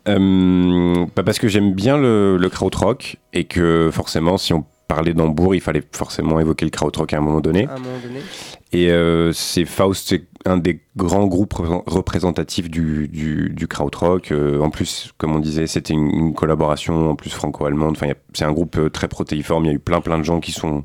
[0.07, 5.13] Euh, bah parce que j'aime bien le, le krautrock et que forcément, si on parlait
[5.13, 7.67] d'Hambourg, il fallait forcément évoquer le krautrock à un moment donné.
[7.67, 8.21] À un moment donné.
[8.71, 14.31] Et euh, c'est Faust, c'est un des grands groupes repré- représentatifs du, du, du krautrock.
[14.31, 17.95] Euh, en plus, comme on disait, c'était une, une collaboration en plus franco-allemande.
[17.95, 19.65] Enfin, c'est un groupe très protéiforme.
[19.65, 20.83] Il y a eu plein plein de gens qui sont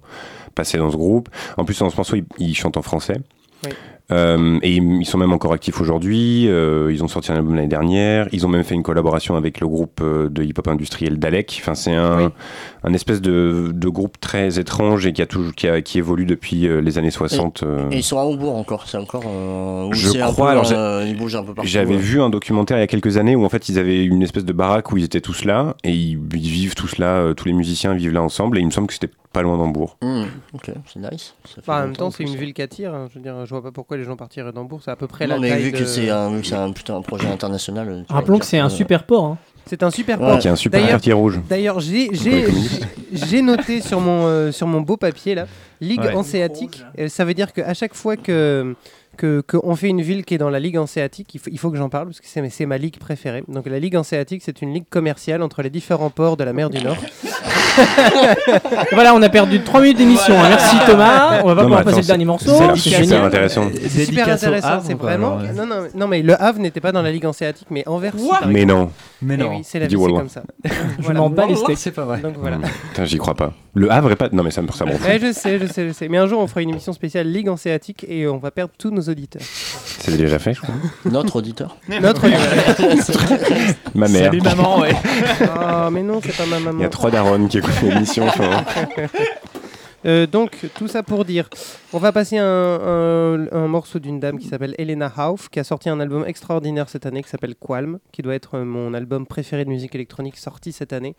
[0.55, 1.28] passés dans ce groupe.
[1.57, 3.16] En plus, dans ce morceau, il, il chante en français.
[3.64, 3.70] Oui.
[4.12, 6.46] Euh, et ils ils sont même encore actifs aujourd'hui.
[6.46, 8.28] euh, ils ont sorti un album l'année dernière.
[8.32, 11.57] Ils ont même fait une collaboration avec le groupe euh, de hip-hop industriel Dalek.
[11.62, 12.30] Enfin, c'est un,
[12.82, 16.26] un espèce de, de groupe très étrange et qui, a toujours, qui, a- qui évolue
[16.26, 17.62] depuis les années 60.
[17.62, 17.88] euh.
[17.92, 19.24] Et ils sont à Hambourg encore, c'est encore.
[19.26, 21.70] euh, où Je un crois, peu, alors, j'ai- euh, ils bougent un peu partout.
[21.70, 22.00] J'avais ouais.
[22.00, 24.44] vu un documentaire il y a quelques années où en fait ils avaient une espèce
[24.44, 27.55] de baraque où ils étaient tous là et ils, ils vivent tous là, tous les
[27.55, 29.99] musiciens vivent là ensemble et il me semble que c'était pas loin d'Hambourg.
[30.01, 30.22] Hmm,
[30.55, 31.35] ok, c'est nice.
[31.45, 32.39] Ça fait Enfin, en même temps, c'est une ça.
[32.39, 32.95] ville qui attire.
[32.95, 33.09] hein.
[33.11, 34.80] Je veux dire, je vois pas pourquoi les gens partiraient d'Hambourg.
[34.82, 36.47] C'est à peu près Non, la mais taille vu de- que c'est un, vu que
[36.47, 38.05] c'est un, putain, un projet international.
[38.09, 39.24] Rappelons que c'est un super port.
[39.26, 39.39] hein.
[39.66, 40.26] C'est un super Ouais.
[40.28, 40.39] port.
[40.39, 41.41] Qui est un super D'ailleurs- quartier rouge.
[41.49, 41.80] D'ailleurs,
[43.12, 45.47] j'ai noté sur mon euh, sur mon beau papier là,
[45.80, 46.14] Ligue Ouais.
[46.14, 46.82] hanséatique.
[46.99, 48.74] Euh, ça veut dire qu'à chaque fois que
[49.14, 51.70] que qu'on fait une ville qui est dans la Ligue hanséatique, il faut, il faut
[51.70, 53.42] que j'en parle parce que c'est c'est ma ligue préférée.
[53.48, 56.70] Donc la Ligue hanséatique, c'est une ligue commerciale entre les différents ports de la mer
[56.70, 56.96] du Nord.
[58.92, 60.34] voilà, on a perdu 3 minutes d'émission.
[60.38, 60.48] hein.
[60.48, 61.40] Merci Thomas.
[61.42, 62.50] On va pas Non, pouvoir attends, passer le dernier morceau.
[62.76, 63.68] C'est super intéressant.
[63.88, 65.38] C'est super intéressant, c'est vraiment.
[65.38, 65.52] alors, ouais.
[65.54, 68.12] Non, non, non, mais le Havre n'était pas dans la Ligue hanséatique, mais Anvers.
[68.12, 68.80] par Mais exemple.
[68.82, 68.90] non.
[69.22, 69.50] Mais Eh non.
[69.50, 70.42] oui, c'est la vie, c'est comme ça.
[70.98, 71.78] Je m'en bats les steaks.
[71.78, 72.18] C'est pas vrai.
[72.20, 72.58] Donc voilà.
[73.04, 73.52] J'y crois pas.
[73.76, 74.28] Le Havre est pas.
[74.32, 74.84] Non mais ça me ça.
[74.84, 76.08] Ouais, je sais, je sais, je sais.
[76.08, 78.90] Mais un jour, on fera une émission spéciale Ligue hanséatique et on va perdre tous
[78.90, 79.42] nos auditeurs.
[79.42, 80.74] C'est déjà fait, je crois.
[81.04, 81.76] Notre auditeur.
[82.00, 82.26] Notre
[83.94, 84.24] Ma mère.
[84.30, 84.94] Salut maman, ouais.
[85.56, 86.84] Ah, mais non, c'est pas ma Il y maman.
[86.84, 88.26] a trois darons qui écoutent l'émission.
[88.26, 88.64] enfin.
[90.06, 91.48] Euh, donc, tout ça pour dire,
[91.94, 95.64] on va passer un, un- un morceau d'une dame qui s'appelle Elena Hauf, qui a
[95.64, 99.64] sorti un album extraordinaire cette année qui s'appelle Qualm, qui doit être mon album préféré
[99.64, 101.16] de musique électronique sorti cette année.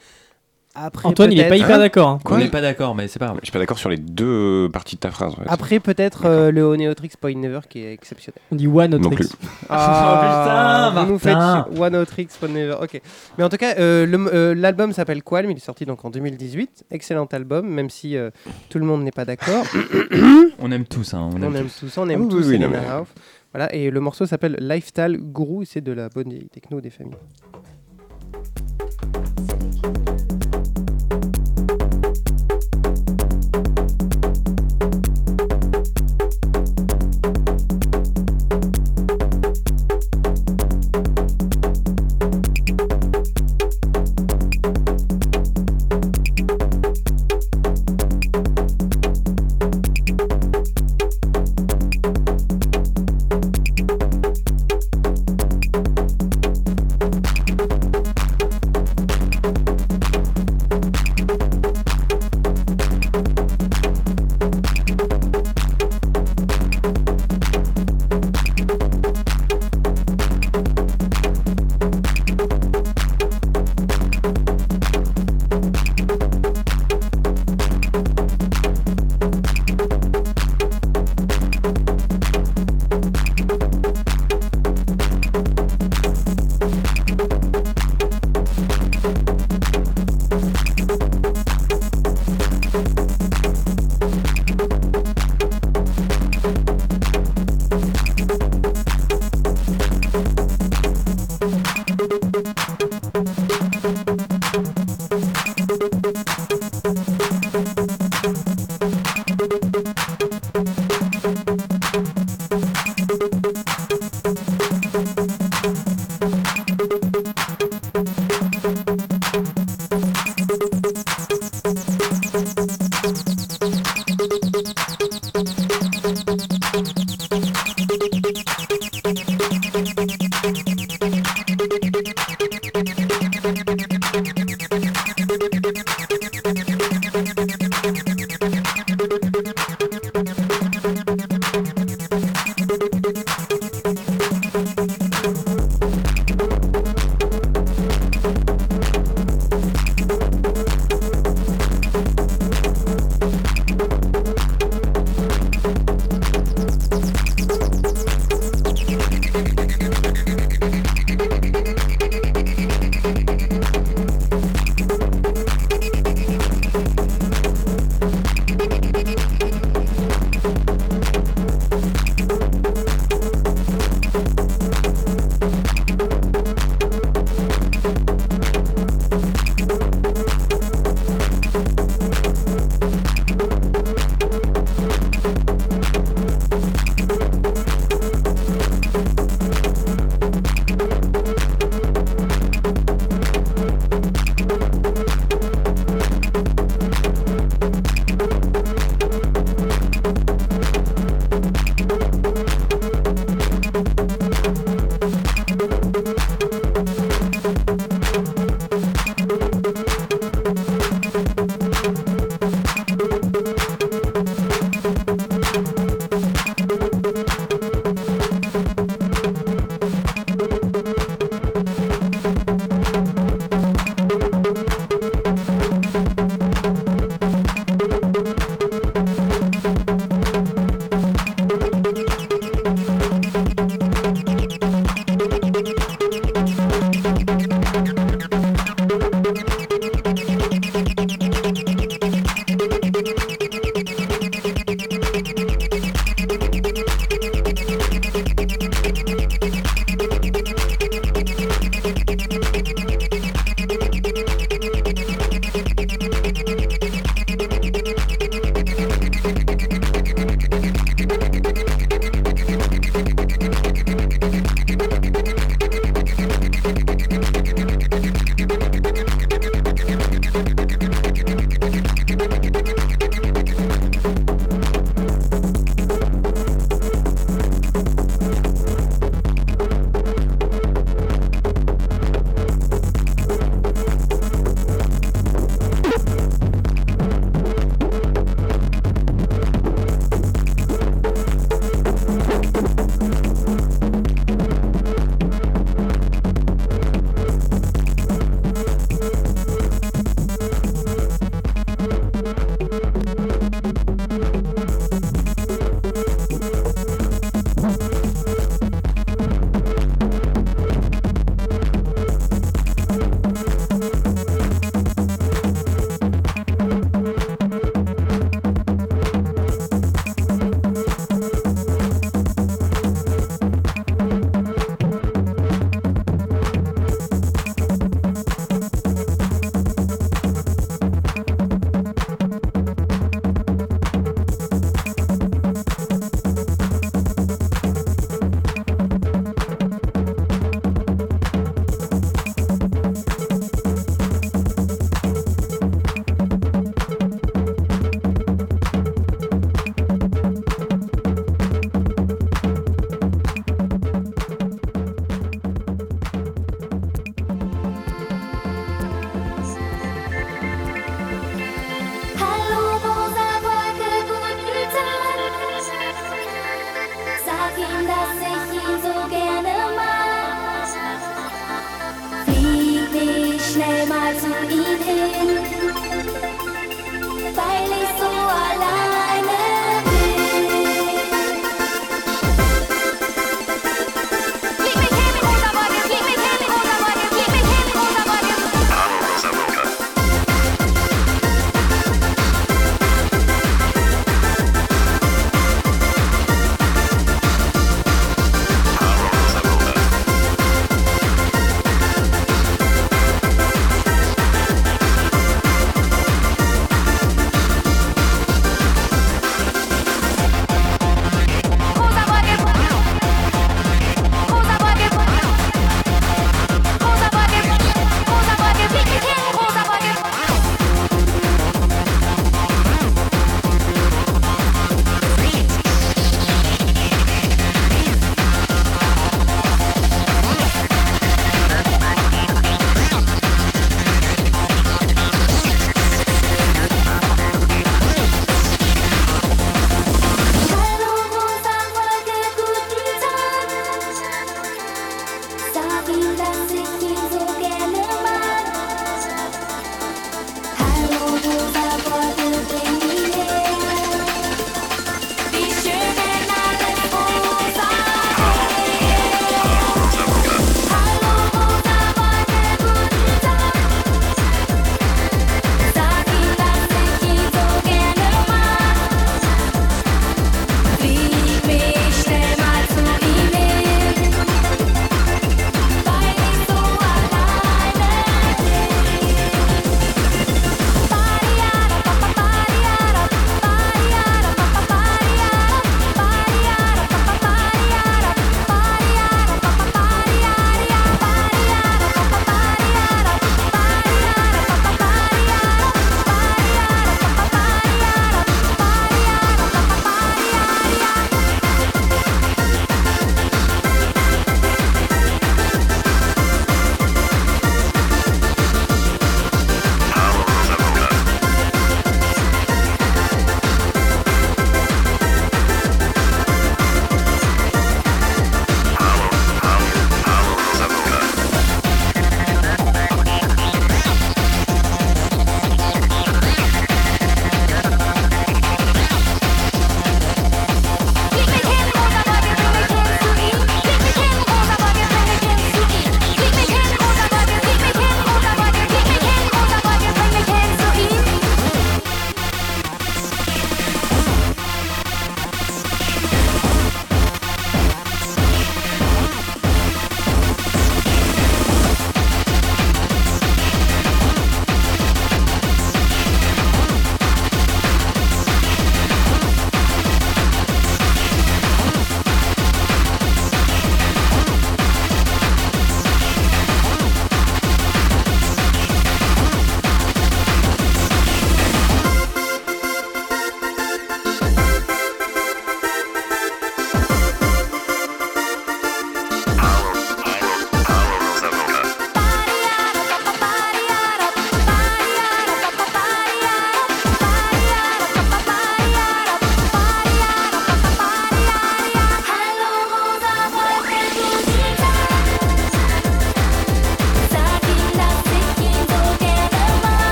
[0.77, 2.09] Après, Antoine, il est pas hyper d'accord.
[2.09, 2.19] hein.
[2.25, 3.37] On n'est pas d'accord, mais c'est pas grave.
[3.41, 5.33] Je suis pas d'accord sur les deux parties de ta phrase.
[5.33, 5.47] en fait.
[5.49, 8.39] Après, peut-être euh, le Oneotrix Point Never qui est exceptionnel.
[8.51, 9.29] On dit One Non plus.
[9.69, 11.69] Ah, Oh, putain, vous nous faites Martin.
[11.73, 11.81] chier.
[11.81, 12.75] One Tricks Point Never.
[12.81, 13.01] Ok.
[13.37, 15.49] Mais en tout cas, euh, le- euh, l'album s'appelle Qualm.
[15.49, 16.85] Il est sorti donc en 2018.
[16.91, 18.29] Excellent album, même si euh,
[18.69, 19.63] tout le monde n'est pas d'accord.
[20.59, 21.29] On aime tous, hein.
[21.33, 21.79] On on aime tous.
[21.81, 23.13] tous, on aime Ah oui, tous oui, Elena mais- Hauf.
[23.53, 27.15] Voilà, et le morceau s'appelle Lifestyle Guru, c'est de la bonne vieille techno des familles.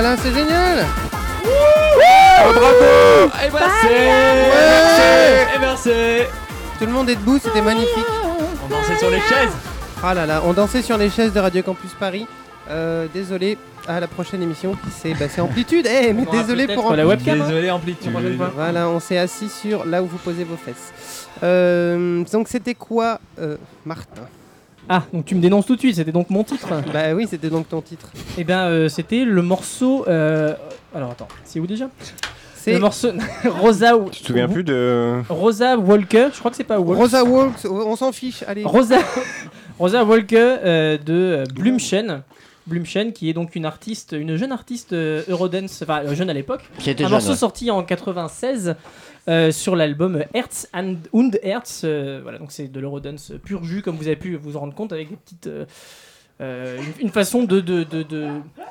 [0.00, 0.86] Là là, c'est génial
[1.44, 3.50] Oh, bravo Et
[3.82, 5.90] c'est Ouais Et merci
[6.78, 8.06] Tout le monde est debout, c'était magnifique.
[8.64, 9.52] On dansait sur les chaises
[10.02, 12.26] Ah là là, on dansait sur les chaises de Radio Campus Paris.
[12.70, 15.86] Euh, désolé, à la prochaine émission qui c'est bah, c'est Amplitude.
[15.86, 17.26] Eh, mais aura désolé peut-être pour la Amplitude.
[17.26, 17.48] webcam, hein.
[17.50, 18.12] Désolé, Amplitude.
[18.54, 21.26] Voilà, on s'est assis sur là où vous posez vos fesses.
[21.42, 24.22] Euh, donc c'était quoi, euh, Martin?
[24.92, 27.48] Ah, donc tu me dénonces tout de suite, c'était donc mon titre Bah oui, c'était
[27.48, 28.08] donc ton titre.
[28.36, 30.04] Eh bien, euh, c'était le morceau.
[30.08, 30.52] euh,
[30.92, 31.88] Alors attends, c'est où déjà?
[32.56, 33.10] C'est Le morceau
[33.44, 33.92] Rosa.
[34.10, 35.22] Tu te souviens plus de.
[35.28, 37.00] Rosa Walker, je crois que c'est pas Walker.
[37.02, 38.64] Rosa Walks, on s'en fiche, allez.
[38.64, 38.98] Rosa,
[39.78, 42.22] Rosa Walker euh, de euh, Blümchen.
[42.66, 46.34] Blümchen, qui est donc une artiste, une jeune artiste euh, Eurodance, enfin euh, jeune à
[46.34, 46.68] l'époque.
[46.78, 47.36] Qui était Un jeune, morceau ouais.
[47.36, 48.74] sorti en 96
[49.30, 51.38] euh, sur l'album Herz and, und
[51.84, 54.74] euh, voilà, donc c'est de l'Eurodance pur jus, comme vous avez pu vous en rendre
[54.74, 55.48] compte, avec des petites.
[56.40, 58.26] Euh, une, une façon de, de, de, de,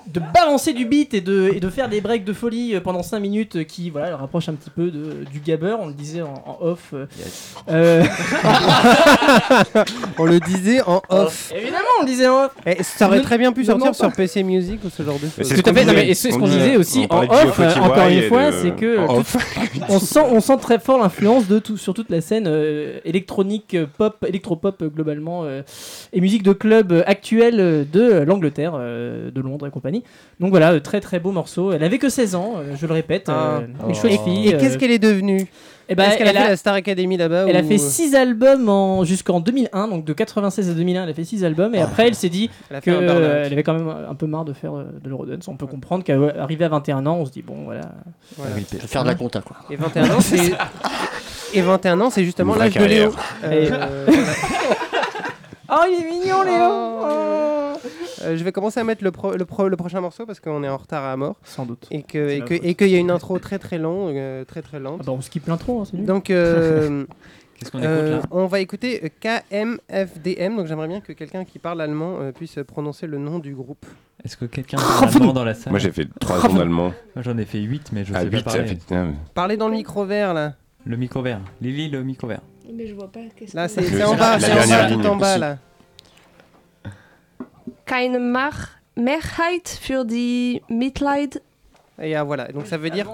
[0.07, 3.03] de balancer du beat et de, et de faire des breaks de folie euh, pendant
[3.03, 5.93] 5 minutes euh, qui voilà, le rapprochent un petit peu de, du gabber, on le
[5.93, 6.93] disait en, en off.
[7.69, 8.03] euh,
[10.17, 11.51] On le disait en off.
[11.55, 12.51] Évidemment, on le disait en off.
[12.65, 14.11] Et ça aurait très bien pu sortir sur.
[14.11, 15.31] PC Music ou ce genre de choses.
[15.37, 17.59] c'est ce Tout à qu'on fait, et c'est ce On qu'on disait- aussi en off,
[17.59, 18.97] encore une fois, c'est que
[19.87, 23.77] on, sent, on sent très fort l'influence de tout, sur toute la scène euh, électronique,
[23.97, 25.45] pop, électropop globalement,
[26.11, 30.03] et musique de club actuelle euh, de l'Angleterre, euh, de Londres et compagnie.
[30.39, 31.71] Donc voilà, euh, très très beau morceau.
[31.71, 33.87] Elle avait que 16 ans, je le répète, euh, Ah.
[33.87, 34.47] une chouette Et- fille.
[34.49, 35.47] Et qu'est-ce qu'elle est devenue
[35.91, 37.79] eh ben, Est-ce qu'elle a elle fait a- la Star Academy là-bas Elle a fait
[37.79, 39.03] 6 albums en...
[39.05, 42.13] jusqu'en 2001, donc de 96 à 2001, elle a fait 6 albums, et après elle
[42.15, 43.51] s'est dit Elle qu'elle burn-out.
[43.51, 45.47] avait quand même un peu marre de faire de l'Eurodance.
[45.47, 47.81] On peut comprendre qu'arrivée à 21 ans, on se dit bon voilà.
[48.37, 48.51] Voilà.
[48.57, 49.57] Je vais faire de la compta, quoi.
[49.71, 50.51] Et 21 ans, c'est.
[51.55, 53.11] Et 21 ans, c'est justement l'âge de Léo.
[53.43, 53.87] Euh,
[55.71, 57.05] Oh, il est mignon, Léo
[58.21, 60.63] euh, je vais commencer à mettre le, pro- le, pro- le prochain morceau parce qu'on
[60.63, 61.35] est en retard à mort.
[61.45, 61.87] Sans doute.
[61.91, 64.43] Et que C'est et que et qu'il y a une intro très très longue, euh,
[64.43, 64.97] très très lente.
[65.01, 66.05] Ah bah, on skip l'intro, hein, c'est nul.
[66.05, 67.05] Donc euh,
[67.59, 70.57] Qu'est-ce qu'on écoute euh, là on va écouter euh, KMFDM.
[70.57, 73.85] Donc j'aimerais bien que quelqu'un qui parle allemand euh, puisse prononcer le nom du groupe.
[74.25, 75.71] Est-ce que quelqu'un parle allemand dans la salle?
[75.71, 76.93] Moi j'ai fait 3 ans d'allemand.
[77.15, 78.67] Moi, J'en ai fait 8, mais je Ah, sais 8, pas ça parler.
[78.75, 78.95] fait.
[78.95, 80.55] ah, mais- Parlez dans le micro vert là.
[80.89, 81.39] Le micro vert.
[81.61, 82.41] Lily, le micro vert.
[82.73, 83.19] Mais je vois pas.
[83.35, 85.57] qu'est-ce Là que- c'est en bas, c'est en bas, tout en bas là.
[87.85, 88.17] Keine
[88.95, 91.41] Mehrheit für die Mitleid.
[92.01, 93.07] Et ah, voilà, donc ça veut dire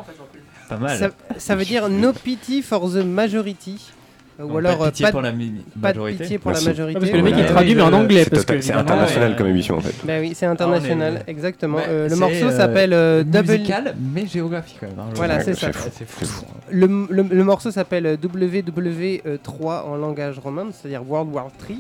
[0.70, 0.98] Pas mal.
[0.98, 3.92] ça, ça veut dire no pity for the majority.
[4.38, 6.24] Euh, Ou alors pas de euh, pitié pas, pour la mi- pas de majorité.
[6.24, 6.94] pitié pour la majorité.
[6.98, 7.48] Ah, parce que le mec, Voilà.
[7.48, 8.24] il traduit, mais en anglais.
[8.26, 9.94] C'est parce que, total- c'est évidemment, international euh, comme émission en fait.
[10.04, 11.78] Bah oui, c'est international, Ah, on est- exactement.
[11.88, 13.52] Euh, le morceau euh, s'appelle euh, Double.
[13.54, 15.00] musical, mais géographique quand même.
[15.00, 15.06] hein.
[15.16, 15.72] Voilà, c'est ça.
[15.72, 15.90] fou.
[15.98, 16.26] C'est fou.
[16.70, 21.76] Le, le- le morceau s'appelle WW3 en langage romain, c'est-à-dire World War 3.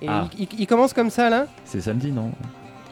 [0.00, 0.26] Et Ah.
[0.36, 1.46] il, il- il commence comme ça là.
[1.64, 2.30] C'est samedi, non?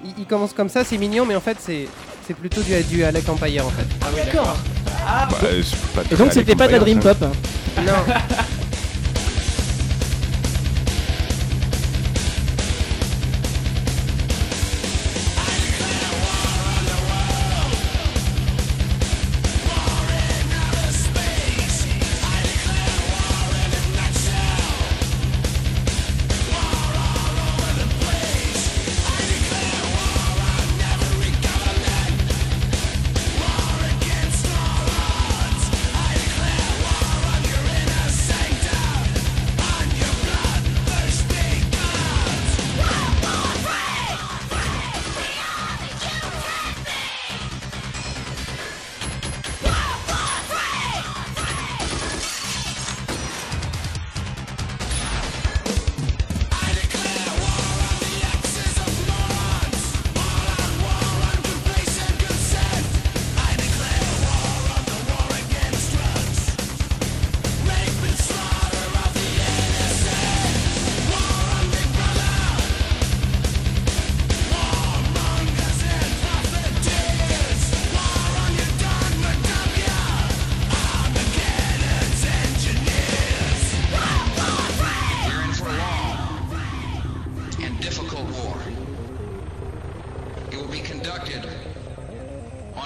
[0.05, 1.89] Il, il commence comme ça, c'est mignon, mais en fait c'est
[2.27, 3.87] c'est plutôt du, du Alec Empire en fait.
[4.03, 4.57] Ah oui, d'accord.
[5.05, 5.63] Bah, euh,
[6.13, 7.17] Et donc c'était pas de la Dream Pop.
[7.23, 7.33] hein?
[7.85, 8.15] Non.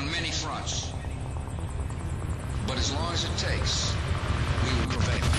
[0.04, 0.92] on many fronts.
[2.66, 3.94] But as long as it takes,
[4.64, 5.33] we will prevail.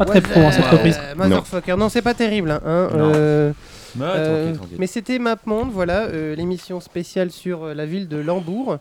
[0.00, 0.98] Pas très pro, hein, cette Euh, reprise.
[1.16, 1.76] Motherfucker.
[1.76, 2.50] Non, c'est pas terrible.
[2.50, 3.52] hein, hein, euh,
[3.98, 4.76] Ouais, euh, tranquille, tranquille.
[4.78, 8.78] mais c'était MapMonde, voilà, euh, l'émission spéciale sur euh, la ville de Lambourg,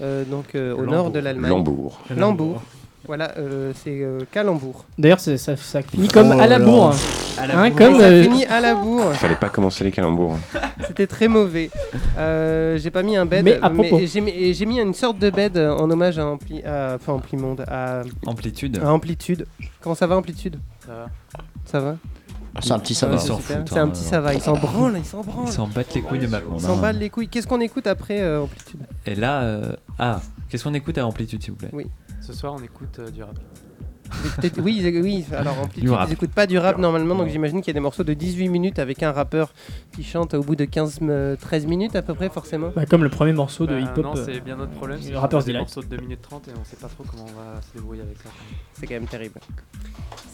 [0.00, 1.50] euh, donc euh, au nord de l'Allemagne.
[1.50, 2.00] Lambourg.
[2.16, 2.62] Lambourg.
[3.06, 4.84] Voilà, euh, c'est euh, Calembourg.
[4.96, 6.90] D'ailleurs, c'est- ça, ça finit comme Oh à la là bourre.
[6.90, 6.94] là.
[6.94, 7.42] hein.
[7.42, 7.78] À la Hein, bourre.
[7.78, 9.12] comme Ça euh, finit à la bourre.
[9.14, 10.36] Fallait pas commencer les calembours.
[10.86, 11.70] C'était très mauvais.
[12.18, 14.00] Euh, j'ai pas mis un bed, Mais à propos.
[14.04, 17.14] j'ai mis, j'ai mis une sorte de bed euh, en hommage à Ampli, à, enfin
[17.14, 18.78] Amplimonde, à Amplitude.
[18.82, 19.46] à Amplitude.
[19.80, 20.58] Comment ça va Amplitude?
[20.86, 21.06] Ça va.
[21.64, 21.96] Ça va?
[22.60, 23.14] C'est un petit ça va.
[23.14, 23.56] Ils s'en Super.
[23.58, 24.34] foutent, C'est un hein, petit ça va.
[24.34, 25.46] Ils s'en branlent, ils s'en branlent.
[25.48, 26.56] Ils s'en battent les couilles de Macron.
[26.58, 26.82] Ils s'en hein.
[26.82, 27.28] battent les couilles.
[27.28, 28.80] Qu'est-ce qu'on écoute après euh, Amplitude?
[29.06, 31.70] Et là, euh, ah, qu'est-ce qu'on écoute à Amplitude, s'il vous plaît?
[31.72, 31.86] Oui.
[32.22, 33.36] Ce soir, on écoute euh, du rap.
[34.36, 36.08] Peut-être- oui, ils- oui, alors Du rap.
[36.08, 38.48] ils écoutent pas du rap normalement, donc j'imagine qu'il y a des morceaux de 18
[38.48, 39.52] minutes avec un rappeur
[39.94, 42.70] qui chante au bout de 15-13 minutes à peu près, forcément.
[42.74, 44.04] bah, comme le premier morceau de Bah, hip-hop.
[44.04, 44.98] Non, euh, c'est bien notre problème.
[44.98, 47.60] le des morceaux de 2 minutes 30 et on sait pas trop comment on va
[47.60, 48.30] se débrouiller avec ça.
[48.74, 49.40] C'est quand même terrible.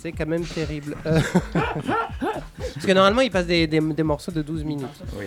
[0.00, 0.96] C'est quand même terrible.
[1.06, 1.18] Euh,
[2.74, 4.86] Parce que normalement, il passe des, des- des morceaux de 12 minutes.
[5.18, 5.26] Oui.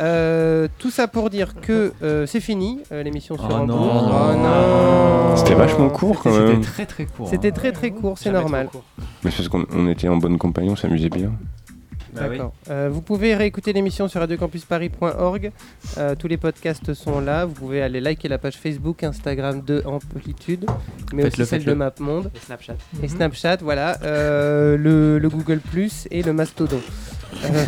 [0.00, 3.74] Euh, tout ça pour dire que euh, c'est fini, euh, l'émission sur Oh non.
[3.78, 5.36] Oh non.
[5.36, 6.60] C'était vachement court quand C'était même.
[6.60, 7.28] très très court.
[7.28, 7.52] C'était hein.
[7.52, 8.68] très très court, c'est normal.
[8.68, 8.84] trop court.
[9.24, 11.32] Mais c'est parce qu'on on était en bonne compagnie, on s'amusait bien.
[12.14, 12.38] Bah oui.
[12.70, 15.50] Euh, vous pouvez réécouter l'émission sur radiocampusparis.org.
[15.98, 17.44] Euh, tous les podcasts sont là.
[17.46, 20.66] Vous pouvez aller liker la page Facebook, Instagram de Amplitude,
[21.14, 21.72] mais aussi celle de.
[21.72, 22.30] MapMonde.
[22.34, 22.74] Et Snapchat.
[23.02, 26.80] Et Snapchat, voilà, euh, le, le Google Plus et le Mastodon.
[27.44, 27.64] Euh,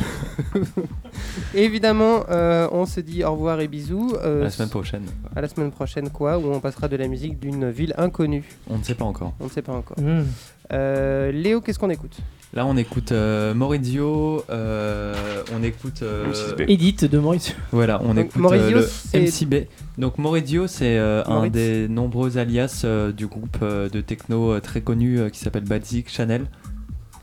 [1.54, 4.12] évidemment, euh, on se dit au revoir et bisous.
[4.22, 5.04] euh, À la semaine prochaine.
[5.34, 8.44] À la semaine prochaine, quoi, où on passera de la musique d'une ville inconnue.
[8.68, 9.32] On ne sait pas encore.
[9.40, 9.98] On ne sait pas encore.
[9.98, 10.24] hmm.
[10.72, 12.16] Euh, Léo, qu'est-ce qu'on écoute?
[12.54, 15.12] Là, on écoute euh, Maurizio, euh,
[15.58, 16.02] on écoute.
[16.02, 16.64] euh, M6B.
[16.68, 17.52] Edith de Maurice.
[17.72, 19.66] Voilà, on Donc, écoute Maurizio, euh, le MCB.
[19.98, 24.60] Donc Maurizio, c'est euh, un des nombreux alias euh, du groupe euh, de techno euh,
[24.60, 26.46] très connu euh, qui s'appelle Basic Chanel.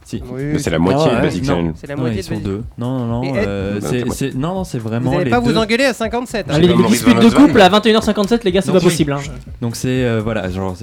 [0.03, 0.21] Si.
[0.57, 1.55] C'est la moitié Ah de ouais, Basic non.
[1.55, 1.73] Channel.
[1.75, 2.45] C'est la Non, moitié ils de sont Basic.
[2.47, 2.63] deux.
[2.77, 3.33] Non, non, non.
[3.37, 5.51] Euh, Bah, c'est- non, non, c'est Vous vraiment n'allez les pas deux.
[5.53, 6.47] vous engueuler à 57.
[6.49, 6.53] hein.
[6.55, 9.13] Allez, les disputes de couple à 21h57, les gars, c'est pas possible.
[9.13, 9.19] hein.
[9.61, 10.75] Donc c'est euh, voilà, genre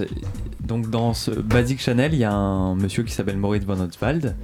[0.69, 4.37] donc dans ce Basic Chanel, il y a un monsieur qui s'appelle Moritz von Oswald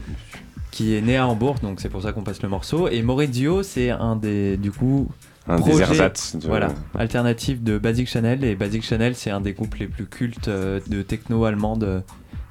[0.71, 2.89] qui est né à Hambourg, donc c'est pour ça qu'on passe le morceau.
[2.89, 5.09] Et Maurizio, c'est un des du coup
[5.47, 8.43] Un des projets, ersatz de- voilà, alternatif de Basic Chanel.
[8.43, 12.03] Et Basic Chanel, c'est un des groupes les plus cultes euh, de techno allemande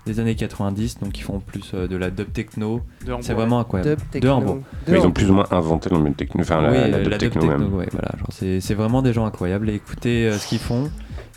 [0.05, 2.81] des années 90, donc ils font plus euh, de la dub techno.
[3.05, 3.89] De Hambourg, C'est vraiment incroyable.
[3.91, 4.31] Dub De techno.
[4.31, 4.55] Hambourg.
[4.55, 5.13] De Mais ils ont Hambourg.
[5.13, 7.29] plus ou moins inventé le milieu techno, enfin la, oui, la euh, dub la dub
[7.31, 7.73] techno techno, même.
[7.73, 10.89] ouais, voilà, genre c'est c'est vraiment des gens incroyables et écoutez euh, ce qu'ils font.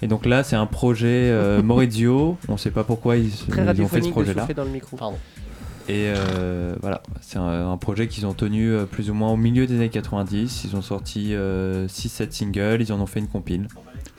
[0.03, 2.37] Et donc là, c'est un projet euh, Maurizio.
[2.49, 3.33] On sait pas pourquoi ils,
[3.81, 4.43] ont fait ce projet-là.
[4.43, 4.97] souffler dans le micro.
[4.97, 5.17] Pardon.
[5.89, 9.37] Et euh, voilà, c'est un, un projet qu'ils ont tenu euh, plus ou moins au
[9.37, 10.65] milieu des années 90.
[10.65, 13.69] Ils ont sorti 6-7 singles, ils en ont fait une compile.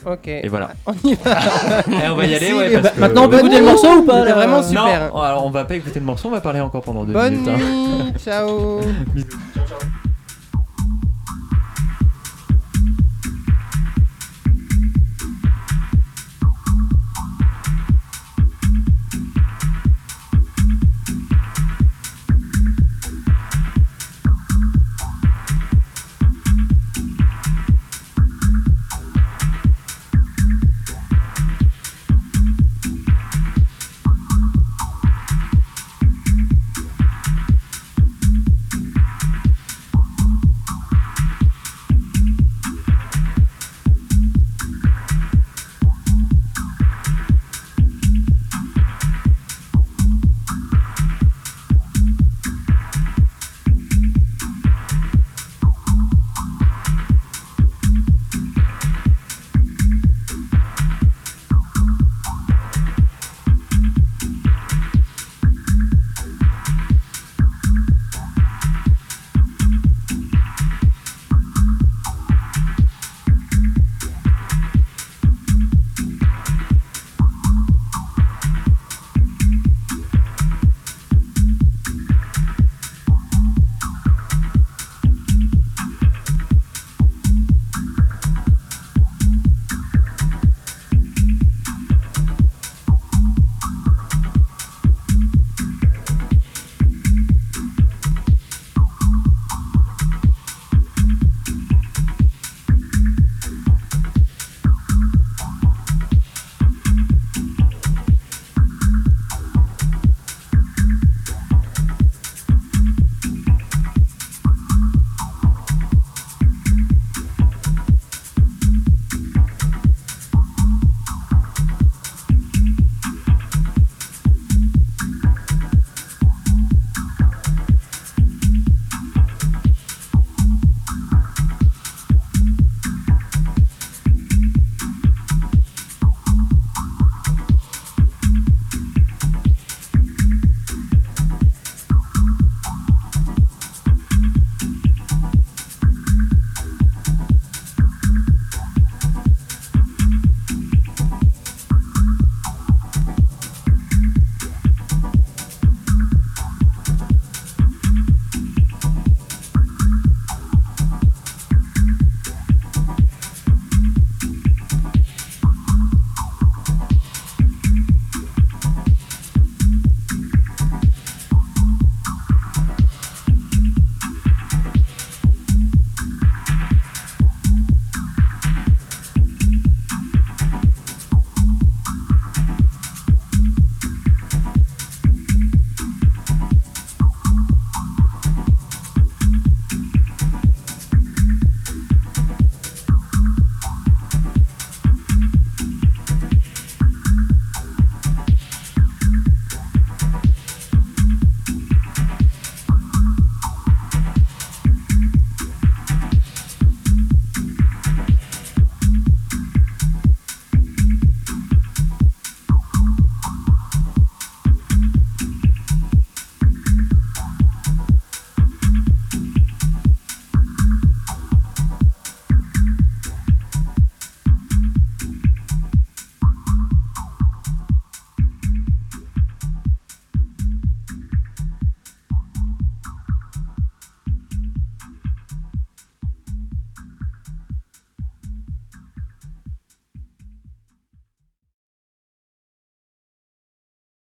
[0.05, 0.28] Ok.
[0.30, 0.71] Et voilà.
[0.86, 1.39] On y va.
[2.05, 2.82] Et on va y aller, Merci, ouais.
[2.82, 5.15] parce que- Maintenant, on peut écouter le morceau ou pas là vraiment Non, super.
[5.17, 7.47] alors on va pas écouter le morceau, on va parler encore pendant deux Bonne minutes.
[7.49, 7.57] hein.
[7.57, 8.13] nuit.
[8.23, 8.80] Ciao.
[9.13, 9.28] Bisous.